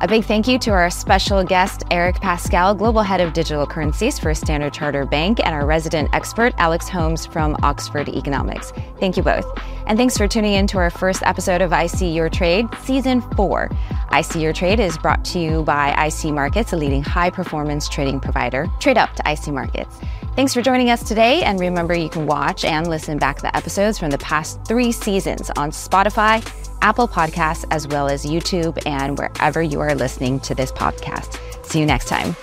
A 0.00 0.08
big 0.08 0.24
thank 0.24 0.48
you 0.48 0.58
to 0.60 0.70
our 0.70 0.90
special 0.90 1.44
guest, 1.44 1.84
Eric 1.90 2.16
Pascal, 2.16 2.74
Global 2.74 3.02
Head 3.02 3.20
of 3.20 3.32
Digital 3.32 3.66
Currencies 3.66 4.18
for 4.18 4.34
Standard 4.34 4.72
Chartered 4.72 5.10
Bank, 5.10 5.40
and 5.40 5.54
our 5.54 5.66
resident 5.66 6.08
expert, 6.12 6.54
Alex 6.58 6.88
Holmes 6.88 7.26
from 7.26 7.56
Oxford 7.62 8.08
Economics. 8.08 8.72
Thank 8.98 9.16
you 9.16 9.22
both. 9.22 9.46
And 9.86 9.96
thanks 9.98 10.16
for 10.16 10.26
tuning 10.26 10.54
in 10.54 10.66
to 10.68 10.78
our 10.78 10.90
first 10.90 11.22
episode 11.24 11.62
of 11.62 11.72
IC 11.72 12.00
Your 12.02 12.28
Trade, 12.28 12.66
Season 12.82 13.20
4. 13.36 13.70
IC 14.12 14.36
Your 14.36 14.52
Trade 14.52 14.80
is 14.80 14.98
brought 14.98 15.24
to 15.26 15.38
you 15.38 15.62
by 15.62 15.90
IC 16.06 16.32
Markets, 16.32 16.72
a 16.72 16.76
leading 16.76 17.02
high 17.02 17.30
performance 17.30 17.88
trading 17.88 18.20
provider. 18.20 18.66
Trade 18.80 18.98
up 18.98 19.14
to 19.16 19.22
IC 19.30 19.48
Markets. 19.48 19.98
Thanks 20.36 20.54
for 20.54 20.62
joining 20.62 20.90
us 20.90 21.06
today. 21.06 21.42
And 21.42 21.60
remember, 21.60 21.94
you 21.94 22.08
can 22.08 22.26
watch 22.26 22.64
and 22.64 22.88
listen 22.88 23.18
back 23.18 23.36
to 23.36 23.42
the 23.42 23.56
episodes 23.56 23.98
from 23.98 24.10
the 24.10 24.18
past 24.18 24.64
three 24.64 24.92
seasons 24.92 25.50
on 25.50 25.70
Spotify, 25.70 26.44
Apple 26.82 27.08
Podcasts, 27.08 27.64
as 27.70 27.86
well 27.88 28.08
as 28.08 28.24
YouTube 28.24 28.80
and 28.86 29.18
wherever 29.18 29.62
you 29.62 29.80
are 29.80 29.94
listening 29.94 30.40
to 30.40 30.54
this 30.54 30.72
podcast. 30.72 31.38
See 31.64 31.80
you 31.80 31.86
next 31.86 32.08
time. 32.08 32.34